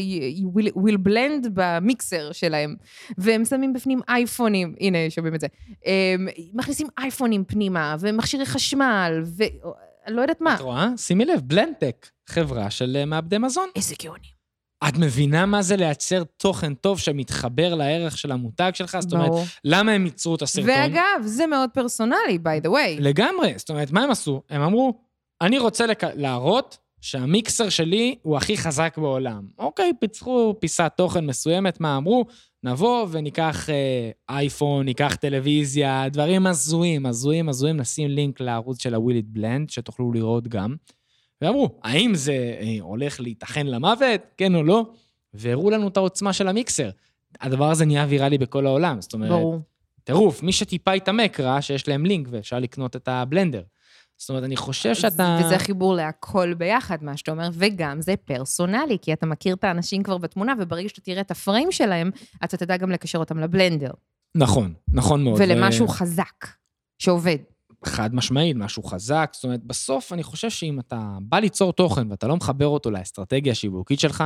[0.00, 2.76] י- will, will blend במיקסר שלהם.
[3.18, 5.46] והם שמים בפנים אייפונים, הנה, שומעים את זה.
[6.14, 9.50] הם מכניסים אייפונים פנימה, ומכשירי חשמל, ואני
[10.16, 10.54] לא יודעת מה.
[10.54, 10.88] את רואה?
[10.96, 13.68] שימי לב, בלנדטק, חברה של אה, מעבדי מזון.
[13.76, 14.39] איזה גאונים.
[14.88, 18.96] את מבינה מה זה לייצר תוכן טוב שמתחבר לערך של המותג שלך?
[19.00, 19.44] זאת אומרת, ברור.
[19.64, 20.70] למה הם ייצרו את הסרטון?
[20.70, 23.00] ואגב, זה מאוד פרסונלי, by the way.
[23.00, 23.54] לגמרי.
[23.56, 24.42] זאת אומרת, מה הם עשו?
[24.50, 24.94] הם אמרו,
[25.40, 26.04] אני רוצה לק...
[26.04, 29.46] להראות שהמיקסר שלי הוא הכי חזק בעולם.
[29.58, 32.24] אוקיי, פיצחו פיסת תוכן מסוימת, מה אמרו?
[32.62, 39.32] נבוא וניקח אה, אייפון, ניקח טלוויזיה, דברים הזויים, הזויים, הזויים, נשים לינק לערוץ של הוויליד
[39.32, 40.74] בלנד, שתוכלו לראות גם.
[41.42, 44.86] ואמרו, האם זה אה, הולך להיתכן למוות, כן או לא?
[45.34, 46.90] והראו לנו את העוצמה של המיקסר.
[47.40, 49.60] הדבר הזה נהיה ויראלי בכל העולם, זאת אומרת, ברור.
[50.04, 53.62] טירוף, מי שטיפה התעמק ראה שיש להם לינק ואפשר לקנות את הבלנדר.
[54.16, 55.38] זאת אומרת, אני חושב שאתה...
[55.44, 60.02] וזה חיבור להכל ביחד, מה שאתה אומר, וגם זה פרסונלי, כי אתה מכיר את האנשים
[60.02, 62.10] כבר בתמונה, וברגע שאתה תראה את הפריים שלהם,
[62.44, 63.90] אתה תדע גם לקשר אותם לבלנדר.
[64.34, 65.40] נכון, נכון מאוד.
[65.40, 66.46] ולמשהו ו- חזק,
[66.98, 67.36] שעובד.
[67.84, 69.30] חד משמעית, משהו חזק.
[69.34, 73.52] זאת אומרת, בסוף אני חושב שאם אתה בא ליצור תוכן ואתה לא מחבר אותו לאסטרטגיה
[73.52, 74.24] השיווקית שלך,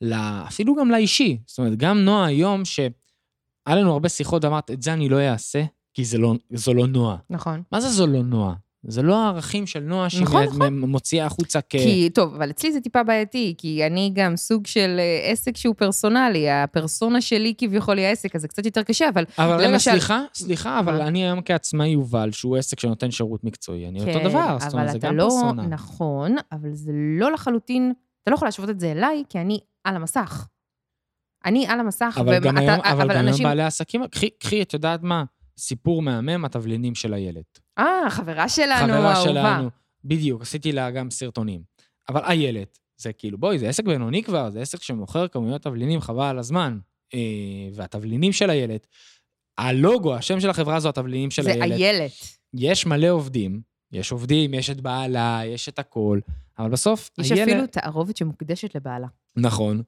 [0.00, 1.38] לה- אפילו גם לאישי.
[1.46, 2.88] זאת אומרת, גם נועה היום, שהיה
[3.68, 7.16] לנו הרבה שיחות ואמרת, את זה אני לא אעשה, כי זה לא, זו לא נועה.
[7.30, 7.62] נכון.
[7.72, 8.54] מה זה זו לא נועה?
[8.88, 10.78] זה לא הערכים של נועה שהיא נכון, מ- נכון.
[10.80, 11.66] מוציאה החוצה כ...
[11.70, 15.74] כי, טוב, אבל אצלי זה טיפה בעייתי, כי אני גם סוג של אה, עסק שהוא
[15.74, 19.90] פרסונלי, הפרסונה שלי כביכול היא העסק, אז זה קצת יותר קשה, אבל אבל רגע, למשל-
[19.90, 21.00] סליחה, סליחה, אבל?
[21.02, 24.78] אני היום כעצמאי יובל, שהוא עסק שנותן שירות מקצועי, אני אותו דבר, זאת אומרת, כן,
[24.78, 25.62] אבל זה גם לא, פרסונה.
[25.66, 29.96] נכון, אבל זה לא לחלוטין, אתה לא יכול להשוות את זה אליי, כי אני על
[29.96, 30.46] המסך.
[31.44, 33.44] אני על המסך, אבל גם היום, אבל גם היום אנשים...
[33.46, 35.24] בעלי עסקים, קחי, קחי, את יודעת מה?
[35.58, 37.42] סיפור מהמם, התבלינים של הילד.
[37.78, 39.30] אה, חברה שלנו, חברה האהובה.
[39.30, 39.70] שלנו,
[40.04, 41.62] בדיוק, עשיתי לה גם סרטונים.
[42.08, 46.24] אבל איילת, זה כאילו, בואי, זה עסק בינוני כבר, זה עסק שמוכר כמויות תבלינים, חבל
[46.24, 46.78] על הזמן.
[47.14, 48.86] אה, והתבלינים של איילת,
[49.58, 51.80] הלוגו, השם של החברה זו התבלינים של זה איילת.
[51.80, 52.12] איילת.
[52.54, 53.60] יש מלא עובדים,
[53.92, 56.20] יש עובדים, יש את בעלה, יש את הכל,
[56.58, 57.48] אבל בסוף, יש הילד...
[57.48, 59.06] אפילו תערובת שמוקדשת לבעלה.
[59.36, 59.82] נכון.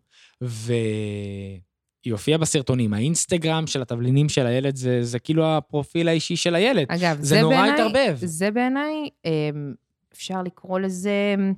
[2.09, 2.95] והיא הופיעה בסרטונים.
[2.95, 6.87] האינסטגרם של התבלינים של הילד זה, זה כאילו הפרופיל האישי של הילד.
[6.89, 8.17] אגב, זה זה נורא בעיניי- התערבב.
[8.25, 9.75] זה בעיניי, אמ,
[10.13, 11.53] אפשר לקרוא לזה אמ,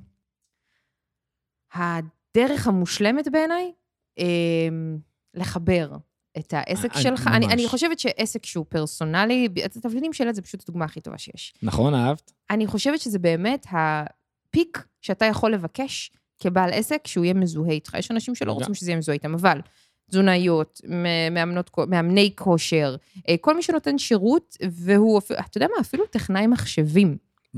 [1.73, 3.71] הדרך המושלמת בעיניי,
[4.17, 4.97] אמ,
[5.33, 5.91] לחבר
[6.37, 7.27] את העסק אני- שלך.
[7.27, 7.53] אני, ממש.
[7.53, 11.53] אני חושבת שעסק שהוא פרסונלי, התבלינים של ילד זה פשוט הדוגמה הכי טובה שיש.
[11.63, 12.31] נכון, אהבת?
[12.49, 17.93] אני חושבת שזה באמת הפיק שאתה יכול לבקש כבעל עסק, שהוא יהיה מזוהה איתך.
[17.99, 19.59] יש אנשים שלא רוצים שזה יהיה מזוהה איתם, אבל
[20.11, 20.81] תזונאיות,
[21.31, 22.95] מאמנות, מאמני כושר,
[23.29, 27.17] אה, כל מי שנותן שירות, והוא, אתה יודע מה, אפילו טכנאי מחשבים.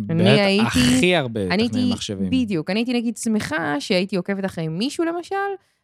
[0.09, 0.65] אני הייתי-
[0.97, 2.29] הכי הרבה אני טכנאי הייתי, מחשבים.
[2.29, 5.35] בדיוק, אני הייתי נגיד שמחה שהייתי עוקבת אחרי מישהו למשל,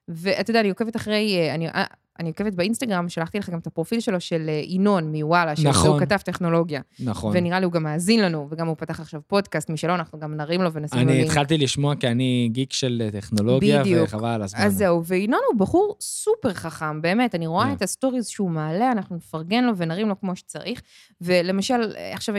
[0.08, 1.84] ואתה יודע, אני עוקבת אחרי, אה, אני, אה,
[2.20, 6.00] אני עוקבת באינסטגרם, שלחתי לך גם את הפרופיל שלו של אה, ינון מוואלה, שהוא נכון.
[6.00, 6.82] כתב טכנולוגיה.
[7.00, 7.32] נכון.
[7.38, 10.36] ונראה לי הוא גם מאזין לנו, וגם הוא פתח עכשיו פודקאסט, מי שלא, אנחנו גם
[10.36, 11.26] נרים לו ונשים לו אני לינק.
[11.28, 14.04] התחלתי לשמוע כי אני גיק של טכנולוגיה, בדיוק.
[14.08, 14.60] וחבל על הזמן.
[14.62, 17.72] אז זהו, וינון הוא בחור סופר חכם, באמת, אני רואה כן.
[17.74, 20.82] את הסטוריז שהוא מעלה, אנחנו נפרגן לו ונרים לו כמו שצריך.
[21.22, 21.76] ולמשל,
[22.14, 22.36] עכשיו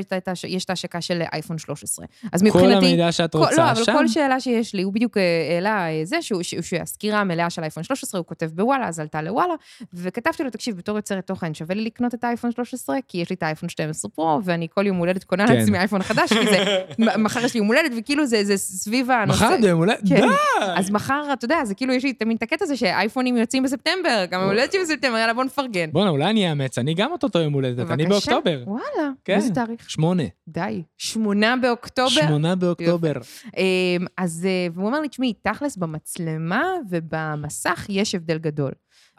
[0.49, 2.07] יש את ההשקה של אייפון 13.
[2.33, 2.87] אז כל מבחינתי...
[2.87, 5.23] המידע שאת כל- רוצה לא, אבל שם, כל שאלה שיש לי, הוא בדיוק אה,
[5.55, 9.23] העלה אה, זה, שהוא- שהוא- שהסקירה המלאה של אייפון 13, הוא כותב בוואלה, אז עלתה
[9.23, 9.55] לוואלה,
[9.95, 13.37] וכתבתי לו, תקשיב, בתור יוצרת תוכן, שווה לי לקנות את האייפון 13, כי יש לי
[13.37, 15.55] את האייפון 12 פרו, ואני כל יום הולדת קונה כן.
[15.57, 16.83] לעצמי אייפון חדש, כי זה,
[17.25, 19.45] מחר יש לי יום הולדת, וכאילו זה זה סביב הנושא.
[19.45, 19.95] מחר זה אולי...
[20.09, 20.21] כן.
[20.21, 20.27] די!
[20.61, 24.25] אז מחר, אתה יודע, זה כאילו, יש לי תמיד את הקטע הזה שאייפונים יוצאים בספטמבר,
[24.31, 25.91] גם הולדת שלי בספטמבר, יאללה, בוא נפרגן.
[25.93, 28.07] בואנה, אולי אני אאמץ, אני גם אותו יום הולדת, אני.
[28.07, 28.63] באוקטובר.
[28.67, 29.35] וואלה, כן.
[29.35, 29.91] איזה תאריך?
[29.91, 30.23] שמונה.
[30.49, 30.83] די.
[30.99, 32.09] שמונה באוקטובר?
[32.09, 33.13] שמונה באוקטובר.
[33.57, 38.73] אמ, אז, אה, והוא אומר לי, תשמעי, תכלס במצלמה ובמסך יש הבדל גדול.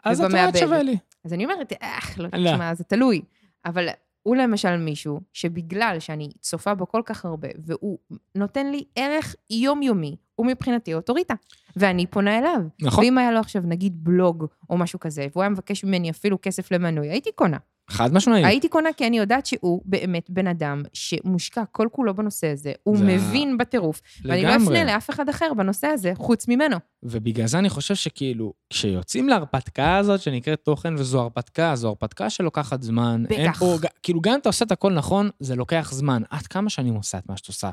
[0.04, 0.56] אז את ובמעבד.
[0.56, 0.96] שווה לי.
[1.24, 2.50] אז אני אומרת, איך, לא, לא.
[2.52, 3.22] תשמע, זה תלוי.
[3.64, 3.88] אבל
[4.22, 7.98] הוא למשל מישהו שבגלל שאני צופה בו כל כך הרבה, והוא
[8.34, 11.34] נותן לי ערך יומיומי, הוא מבחינתי אוטוריטה.
[11.76, 12.60] ואני פונה אליו.
[12.82, 16.38] נכון, ואם היה לו עכשיו נגיד בלוג או משהו כזה, והוא היה מבקש ממני אפילו
[16.42, 17.56] כסף למנוי, הייתי קונה.
[17.92, 18.44] חד משמעית.
[18.46, 22.96] הייתי קונה כי אני יודעת שהוא באמת בן אדם שמושקע כל כולו בנושא הזה, הוא
[22.96, 24.66] זה מבין בטירוף, ואני לא לגמרי.
[24.80, 26.76] אפנה לאף אחד אחר בנושא הזה, חוץ ממנו.
[27.02, 32.82] ובגלל זה אני חושב שכאילו, כשיוצאים להרפתקה הזאת שנקראת תוכן, וזו הרפתקה, זו הרפתקה שלוקחת
[32.82, 33.24] זמן.
[33.30, 33.58] אין בטח.
[33.58, 36.22] פה, כאילו, גם אם אתה עושה את הכל נכון, זה לוקח זמן.
[36.30, 37.70] עד כמה שנים עושה את מה שאת עושה?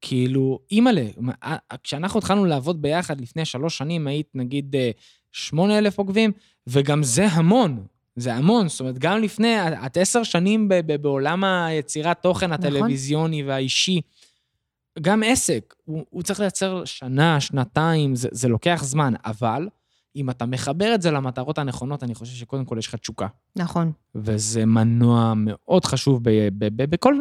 [0.00, 4.90] כאילו, אימא'לה, מה- א- כשאנחנו התחלנו לעבוד ביחד לפני שלוש שנים, היית נגיד אה,
[5.32, 6.32] שמונה אלף עוקבים,
[6.66, 7.84] וגם זה המון.
[8.16, 9.56] זה המון, זאת אומרת, גם לפני,
[9.86, 12.66] את עשר שנים ב- ב- בעולם היצירת תוכן נכון.
[12.66, 14.00] הטלוויזיוני והאישי,
[15.00, 19.68] גם עסק, הוא, הוא צריך לייצר שנה, שנתיים, זה, זה לוקח זמן, אבל
[20.16, 23.26] אם אתה מחבר את זה למטרות הנכונות, אני חושב שקודם כל יש לך תשוקה.
[23.56, 23.92] נכון.
[24.14, 27.18] וזה מנוע מאוד חשוב ב, ב, ב, בכל,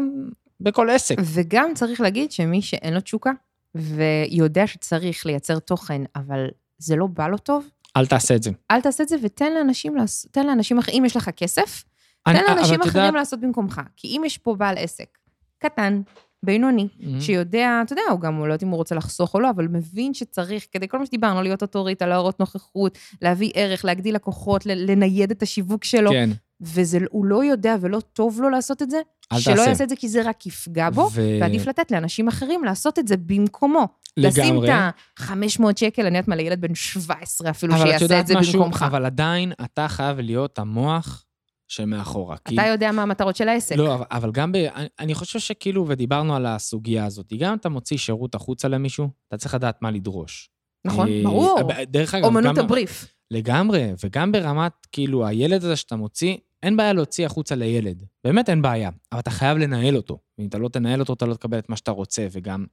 [0.59, 1.15] בכל עסק.
[1.23, 3.31] וגם צריך להגיד שמי שאין לו תשוקה,
[3.75, 7.65] ויודע שצריך לייצר תוכן, אבל זה לא בא לו טוב,
[7.97, 8.51] אל תעשה את זה.
[8.71, 9.95] אל תעשה את זה ותן לאנשים.
[10.31, 11.83] תן לאנשים אחרים, אם יש לך כסף,
[12.27, 13.81] אני- תן לאנשים אחרים יודעת- לעשות במקומך.
[13.97, 15.17] כי אם יש פה בעל עסק
[15.57, 16.01] קטן,
[16.43, 17.03] בינוני, Mhm.
[17.21, 19.67] שיודע, אתה יודע, הוא גם, הוא לא יודעת אם הוא רוצה לחסוך או לא, אבל
[19.67, 25.31] מבין שצריך, כדי כל מה שדיברנו, להיות אוטוריטה, להראות נוכחות, להביא ערך, להגדיל לקוחות, לנייד
[25.31, 26.29] את השיווק שלו, כן.
[26.61, 28.97] והוא לא יודע ולא טוב לו לעשות את זה,
[29.33, 29.69] אל שלא תעשה.
[29.69, 33.07] יעשה את זה כי זה רק יפגע בו, ו- ועדיף לתת לאנשים אחרים לעשות את
[33.07, 33.87] זה במקומו.
[34.17, 34.67] לשים לגמרי.
[34.67, 34.73] את
[35.19, 38.59] ה-500 שקל, אני יודעת מה, לילד בן 17 אפילו, את שיעשה יודעת את זה משהו?
[38.59, 38.83] במקומך.
[38.87, 41.25] אבל עדיין אתה חייב להיות המוח
[41.67, 42.37] שמאחורה.
[42.45, 43.75] כי- אתה יודע מה המטרות של העסק.
[43.75, 44.55] לא, אבל- אבל גם ב...
[44.55, 49.09] אני- אני חושב שכאילו, ודיברנו על הסוגיה הזאת, גם אם אתה מוציא שירות החוצה למישהו,
[49.27, 50.49] אתה צריך לדעת מה לדרוש.
[50.85, 51.59] נכון, אה, ברור.
[51.83, 53.05] דרך אגב, אומנות גם- הבריף.
[53.31, 58.03] לגמרי, וגם ברמת, כאילו, הילד הזה שאתה מוציא, אין בעיה להוציא החוצה לילד.
[58.23, 60.19] באמת אין בעיה, אבל אתה חייב לנהל אותו.
[60.37, 62.65] ואם אתה לא תנהל אותו, אתה לא תקבל את מה שאתה רוצה, וגם...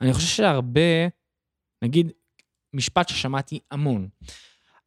[0.00, 0.80] אני חושב שהרבה,
[1.84, 2.12] נגיד,
[2.74, 4.08] משפט ששמעתי המון.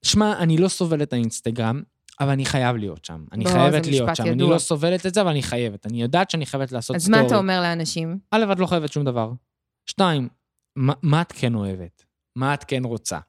[0.05, 1.82] שמע, אני לא סובל את האינסטגרם,
[2.20, 3.26] אבל אני חייב להיות שם.
[3.32, 4.24] אני לא, זה חייבת להיות שם.
[4.24, 4.53] אני ידוע.
[4.53, 5.86] לא סובלת את זה, אבל אני חייבת.
[5.86, 7.22] אני יודעת שאני חייבת לעשות אז סטורי.
[7.22, 8.20] מה אתה אומר לאנשים?
[8.32, 9.32] א', את לא חייבת שום דבר.
[9.89, 10.28] שתיים,
[10.76, 12.03] מה, מה את כן אוהבת?
[12.36, 13.20] מה את כן רוצה?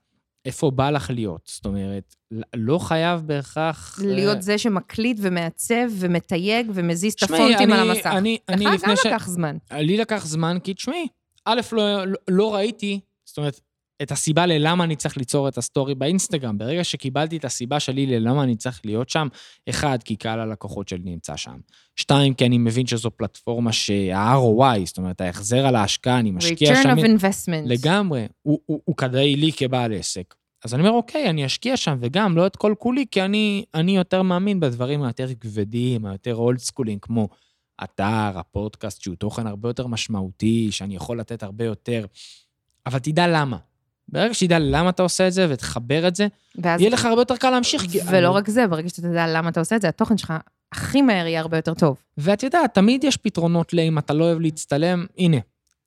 [0.44, 1.50] איפה בא לך להיות?
[1.54, 2.14] זאת אומרת,
[2.56, 4.00] לא חייב בהכרח...
[4.00, 8.06] אה, להיות זה שמקליט ומעצב ומתייג ומזיז את הפונטים אני- על המסך.
[8.06, 9.06] אני, אני לך לפני גם ש...
[9.06, 9.56] לקח זמן.
[9.72, 11.06] לי לקח זמן, כי תשמעי,
[11.44, 13.60] א', לא, לא, לא ראיתי, זאת אומרת,
[14.02, 16.58] את הסיבה ללמה אני צריך ליצור את הסטורי באינסטגרם.
[16.58, 19.28] ברגע שקיבלתי את הסיבה שלי ללמה אני צריך להיות שם,
[19.68, 21.56] אחד, כי קהל הלקוחות שלי נמצא שם.
[21.96, 26.82] שתיים, כי אני מבין שזו פלטפורמה שה-ROI, זאת אומרת, ההחזר על ההשקעה, אני משקיע return
[26.82, 26.98] שם...
[26.98, 27.66] of investment.
[27.66, 30.34] לגמרי, הוא, הוא, הוא כדאי לי כבעל עסק.
[30.64, 33.96] אז אני אומר, אוקיי, אני אשקיע שם, וגם לא את כל כולי, כי אני, אני
[33.96, 37.28] יותר מאמין בדברים היותר כבדים, היותר אולד סקולים, כמו
[37.84, 42.06] אתר, הפודקאסט, שהוא תוכן הרבה יותר משמעותי, שאני יכול לתת הרבה יותר.
[42.86, 43.56] אבל תדע למה.
[44.08, 46.26] ברגע שתדע למה אתה עושה את זה ותחבר את זה,
[46.58, 47.84] ואז- יהיה לך הרבה יותר קל להמשיך.
[48.10, 50.32] ולא רק זה, ברגע שאתה תדע למה אתה עושה את זה, התוכן שלך
[50.72, 51.96] הכי מהר יהיה הרבה יותר טוב.
[52.18, 55.36] ואת יודעת, תמיד יש פתרונות לאם אתה לא אוהב להצטלם, הנה.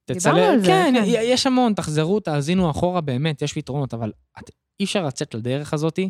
[0.06, 1.04] תצלם, על זה, כן, כן.
[1.08, 6.10] יש המון, תחזרו, תאזינו אחורה, באמת, יש פתרונות, אבל את, אי אפשר לצאת לדרך הזאתי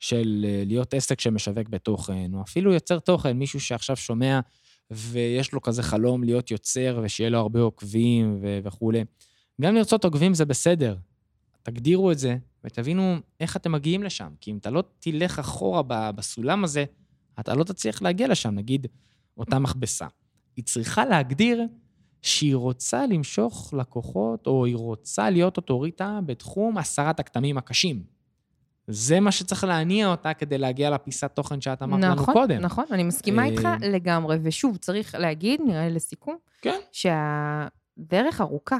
[0.00, 4.40] של אה, להיות עסק שמשווק בתוכן, או אפילו יוצר תוכן, מישהו שעכשיו שומע
[4.90, 9.04] ויש לו כזה חלום להיות יוצר ושיהיה לו הרבה עוקבים ו- וכולי.
[9.60, 10.96] גם לרצות עוקבים זה בסדר.
[11.62, 15.82] תגדירו את זה ותבינו איך אתם מגיעים לשם, כי אם אתה לא תלך אחורה
[16.12, 16.84] בסולם הזה,
[17.40, 18.54] אתה לא תצליח להגיע לשם.
[18.54, 18.86] נגיד,
[19.36, 20.06] אותה מכבסה.
[20.56, 21.62] היא צריכה להגדיר
[22.22, 28.02] שהיא רוצה למשוך לקוחות, או היא רוצה להיות אוטוריטה בתחום הסרת הכתמים הקשים.
[28.90, 32.60] זה מה שצריך להניע אותה כדי להגיע לפיסת תוכן שאת אמרת לנו נכון, קודם.
[32.60, 34.38] נכון, אני מסכימה אה, איתך לגמרי.
[34.42, 36.78] ושוב, צריך להגיד, נראה לי לסיכום, כן.
[36.92, 38.76] שהדרך ארוכה.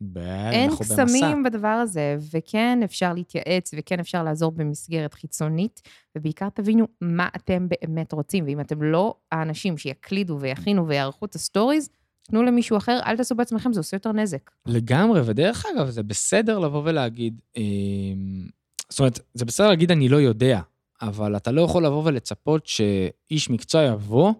[0.00, 0.18] ב-
[0.52, 0.70] אין.
[0.78, 5.82] קסמים בדבר הזה, וכן אפשר להתייעץ, וכן אפשר לעזור במסגרת חיצונית,
[6.16, 11.88] ובעיקר תבינו מה אתם באמת רוצים, ואם אתם לא האנשים שיקליטו ויכינו ויערכו את הסטוריז,
[12.22, 14.50] תנו למישהו אחר, אל תעשו בעצמכם, זה עושה יותר נזק.
[14.66, 17.62] לגמרי, ודרך אגב, זה בסדר לבוא ולהגיד, אה,
[18.88, 20.60] זאת אומרת, זה בסדר להגיד אני לא יודע,
[21.02, 24.32] אבל אתה לא יכול לבוא ולצפות שאיש מקצוע יבוא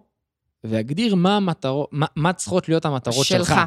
[0.63, 3.47] ויגדיר מה המטרות, מה, מה צריכות להיות המטרות שלך.
[3.47, 3.59] שלך.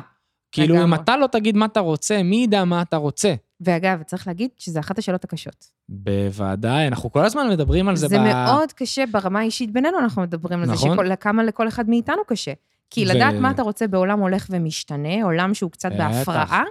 [0.52, 0.94] כאילו, אם.
[0.94, 3.34] אתה לא תגיד מה אתה רוצה, מי ידע מה אתה רוצה?
[3.60, 5.70] ואגב, צריך להגיד שזו אחת השאלות הקשות.
[5.88, 8.08] בוודאי, אנחנו כל הזמן מדברים על זה.
[8.08, 8.22] זה ב...
[8.22, 11.06] מאוד קשה ברמה האישית בינינו, אנחנו מדברים על נכון.
[11.06, 12.52] זה, שכמה לכל אחד מאיתנו קשה.
[12.90, 15.92] כי ו- לדעת מה אתה רוצה בעולם הולך ומשתנה, עולם שהוא קצת.
[15.98, 16.64] בהפרעה,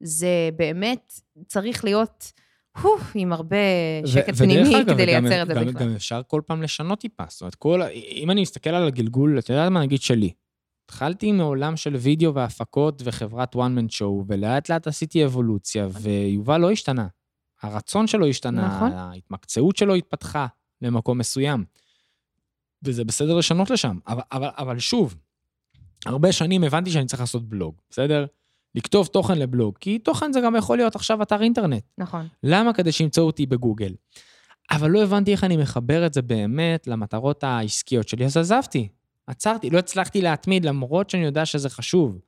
[0.00, 1.12] זה באמת
[1.46, 2.32] צריך להיות,
[3.14, 3.56] עם הרבה
[4.06, 5.86] שקט ודרך פנימי כדי לייצר את זה גם, בכלל.
[5.86, 7.24] גם אפשר כל פעם לשנות טיפה.
[7.28, 10.32] זאת אומרת, כל, אם אני מסתכל על הגלגול, אתה יודע מה נגיד שלי.
[10.84, 16.70] התחלתי מעולם של וידאו והפקות וחברת one man show, ולאט לאט עשיתי אבולוציה, ויובל לא
[16.70, 17.06] השתנה.
[17.62, 18.92] הרצון שלו השתנה, נכון.
[18.92, 20.46] ההתמקצעות שלו התפתחה
[20.82, 21.64] למקום מסוים.
[22.82, 23.98] וזה בסדר לשנות לשם.
[24.06, 25.16] אבל, אבל, אבל שוב,
[26.06, 28.26] הרבה שנים הבנתי שאני צריך לעשות בלוג, בסדר?
[28.74, 31.82] לכתוב תוכן לבלוג, כי תוכן זה גם יכול להיות עכשיו אתר אינטרנט.
[31.98, 32.26] נכון.
[32.42, 32.72] למה?
[32.72, 33.94] כדי שימצאו אותי בגוגל.
[34.70, 38.88] אבל לא הבנתי איך אני מחבר את זה באמת למטרות העסקיות שלי, אז עזבתי.
[39.26, 42.18] עצרתי, לא הצלחתי להתמיד, למרות שאני יודע שזה חשוב.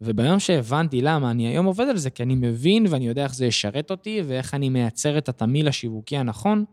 [0.00, 3.46] וביום שהבנתי למה, אני היום עובד על זה, כי אני מבין ואני יודע איך זה
[3.46, 6.64] ישרת אותי, ואיך אני מייצר את התמהיל השיווקי הנכון,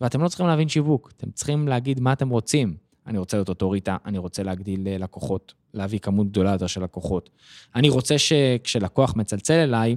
[0.00, 2.89] ואתם לא צריכים להבין שיווק, אתם צריכים להגיד מה אתם רוצים.
[3.10, 7.30] אני רוצה להיות אוטוריטה, אני רוצה להגדיל אה, לקוחות, להביא כמות גדולה יותר של לקוחות.
[7.74, 9.96] אני רוצה שכשלקוח מצלצל אליי,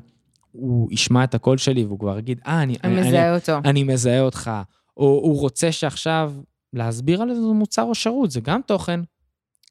[0.52, 3.58] הוא ישמע את הקול שלי והוא כבר יגיד, אה, אני, אני אני, מזהה אותו.
[3.66, 4.52] אני מזהה אותך.
[4.98, 6.34] או הוא רוצה שעכשיו
[6.74, 9.00] להסביר על איזה מוצר או שירות, זה גם תוכן.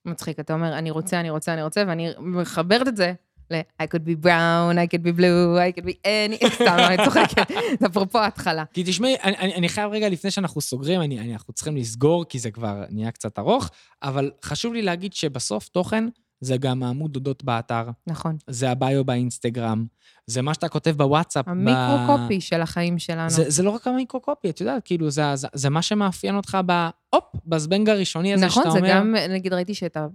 [0.05, 3.13] מצחיק, אתה אומר, אני רוצה, אני רוצה, אני רוצה, ואני מחברת את זה
[3.53, 6.97] ל- I could be brown, I could be blue, I could be any, סתם, אני
[7.05, 7.49] צוחקת,
[7.81, 8.65] זה אפרופו ההתחלה.
[8.73, 12.51] כי תשמעי, אני, אני, חייב רגע, לפני שאנחנו סוגרים, אני, אנחנו צריכים לסגור, כי זה
[12.51, 13.71] כבר נהיה קצת ארוך,
[14.03, 16.05] אבל חשוב לי להגיד שבסוף תוכן
[16.45, 18.37] זה גם העמוד אודות באתר, נכון.
[18.47, 19.87] זה הביו באינסטגרם,
[20.27, 21.47] זה מה שאתה כותב בוואטסאפ.
[21.47, 23.31] ב- המיקרו-קופי של החיים שלנו.
[23.31, 26.89] זה, זה לא רק המיקרו-קופי, את יודעת, כאילו, זה, זה, זה מה שמאפיין אותך ב...
[27.15, 28.91] הופ, בזבנג הראשוני הזה נכון, שאתה זה אומר...
[28.91, 30.07] גם, נגיד, ראיתי שאת ה-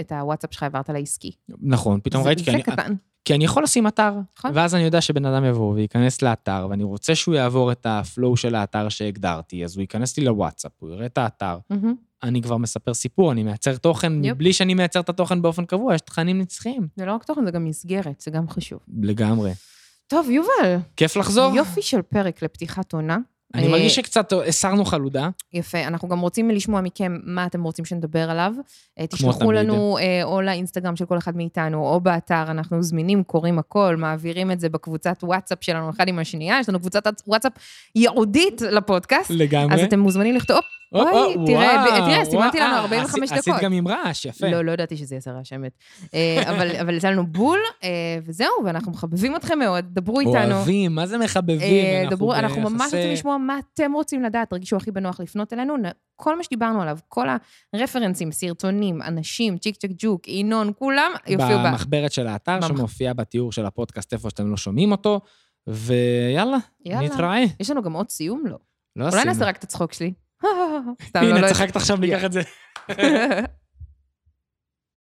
[0.00, 1.30] את הוואטסאפ שלך העברת לעסקי.
[1.60, 2.94] נכון, פתאום זה- ראיתי, כי זה אני, קטן.
[3.24, 4.50] כי אני יכול לשים אתר, נכון.
[4.54, 8.36] ואז אני יודע שבן אדם יבוא וייכנס לאתר, ואני רוצה שהוא יעבור את ה flow
[8.36, 11.94] של האתר שהגדרתי, אז הוא ייכנס לי לוואטסאפ, הוא יראה את האתר, מהמם.
[12.22, 14.36] אני כבר מספר סיפור, אני מייצר תוכן, יופ.
[14.36, 16.88] מבלי שאני מייצר את התוכן באופן קבוע, יש תכנים נצחיים.
[16.96, 18.78] זה לא רק תוכן, זה גם מסגרת, זה גם חשוב.
[19.02, 19.52] לגמרי.
[20.06, 21.54] טוב, יובל, כיף לחזור?
[21.54, 23.18] יופי של פרק לפתיחת עונה.
[23.54, 25.28] אני אה, מרגיש שקצת הסרנו חלודה.
[25.52, 28.52] יפה, אנחנו גם רוצים לשמוע מכם מה אתם רוצים שנדבר עליו.
[28.98, 29.52] אה, תשלחו.
[29.52, 34.50] לנו אה, או לאינסטגרם של כל אחד מאיתנו, או באתר, אנחנו זמינים, קוראים הכל, מעבירים
[34.50, 37.52] את זה בקבוצת וואטסאפ שלנו אחד עם השנייה, יש לנו קבוצת וואטסאפ
[37.94, 39.30] ייעודית לפודקאסט.
[39.30, 39.74] לגמרי.
[39.74, 40.60] אז אתם מוזמנים לכתוב,
[40.94, 43.54] או, אוי, או, תראה, סימנתי לנו וואו, 45 עשית- דקות.
[43.54, 44.48] עשית גם עם רעש, יפה.
[44.48, 45.72] לא, לא ידעתי שזה יעשה רעש אמת.
[46.14, 46.42] אה,
[46.80, 47.88] אבל יצא לנו בול, אה,
[48.26, 50.54] וזהו, ואנחנו מחבבים אתכם מאוד, דברו איתנו.
[50.54, 51.60] אוהבים, מה זה מחבבים?
[51.60, 55.74] אה, אנחנו ממש רוצים לשמוע מה אתם רוצים לדעת, תרגישו הכי בנוח לפנות אלינו.
[56.16, 57.26] כל מה שדיברנו עליו, כל
[57.72, 61.66] הרפרנסים, סרטונים, אנשים, צ'יק צ'ק ג'וק, ינון, כולם יופיעו ב...
[61.66, 65.20] במחברת של האתר, במח- שמופיע בתיאור של הפודקאסט איפה שאתם לא שומעים אותו,
[65.66, 67.06] ויאללה, יאללה.
[67.08, 67.44] נתראה.
[67.60, 68.46] יש לנו גם עוד סיום?
[68.46, 68.58] לא.
[68.96, 69.24] לא אולי.
[69.24, 70.12] נעשה רק את הצחוק שלי.
[71.08, 71.48] סתם, לא, הנה, לא...
[71.48, 72.42] צחקת עכשיו, ניקח את זה.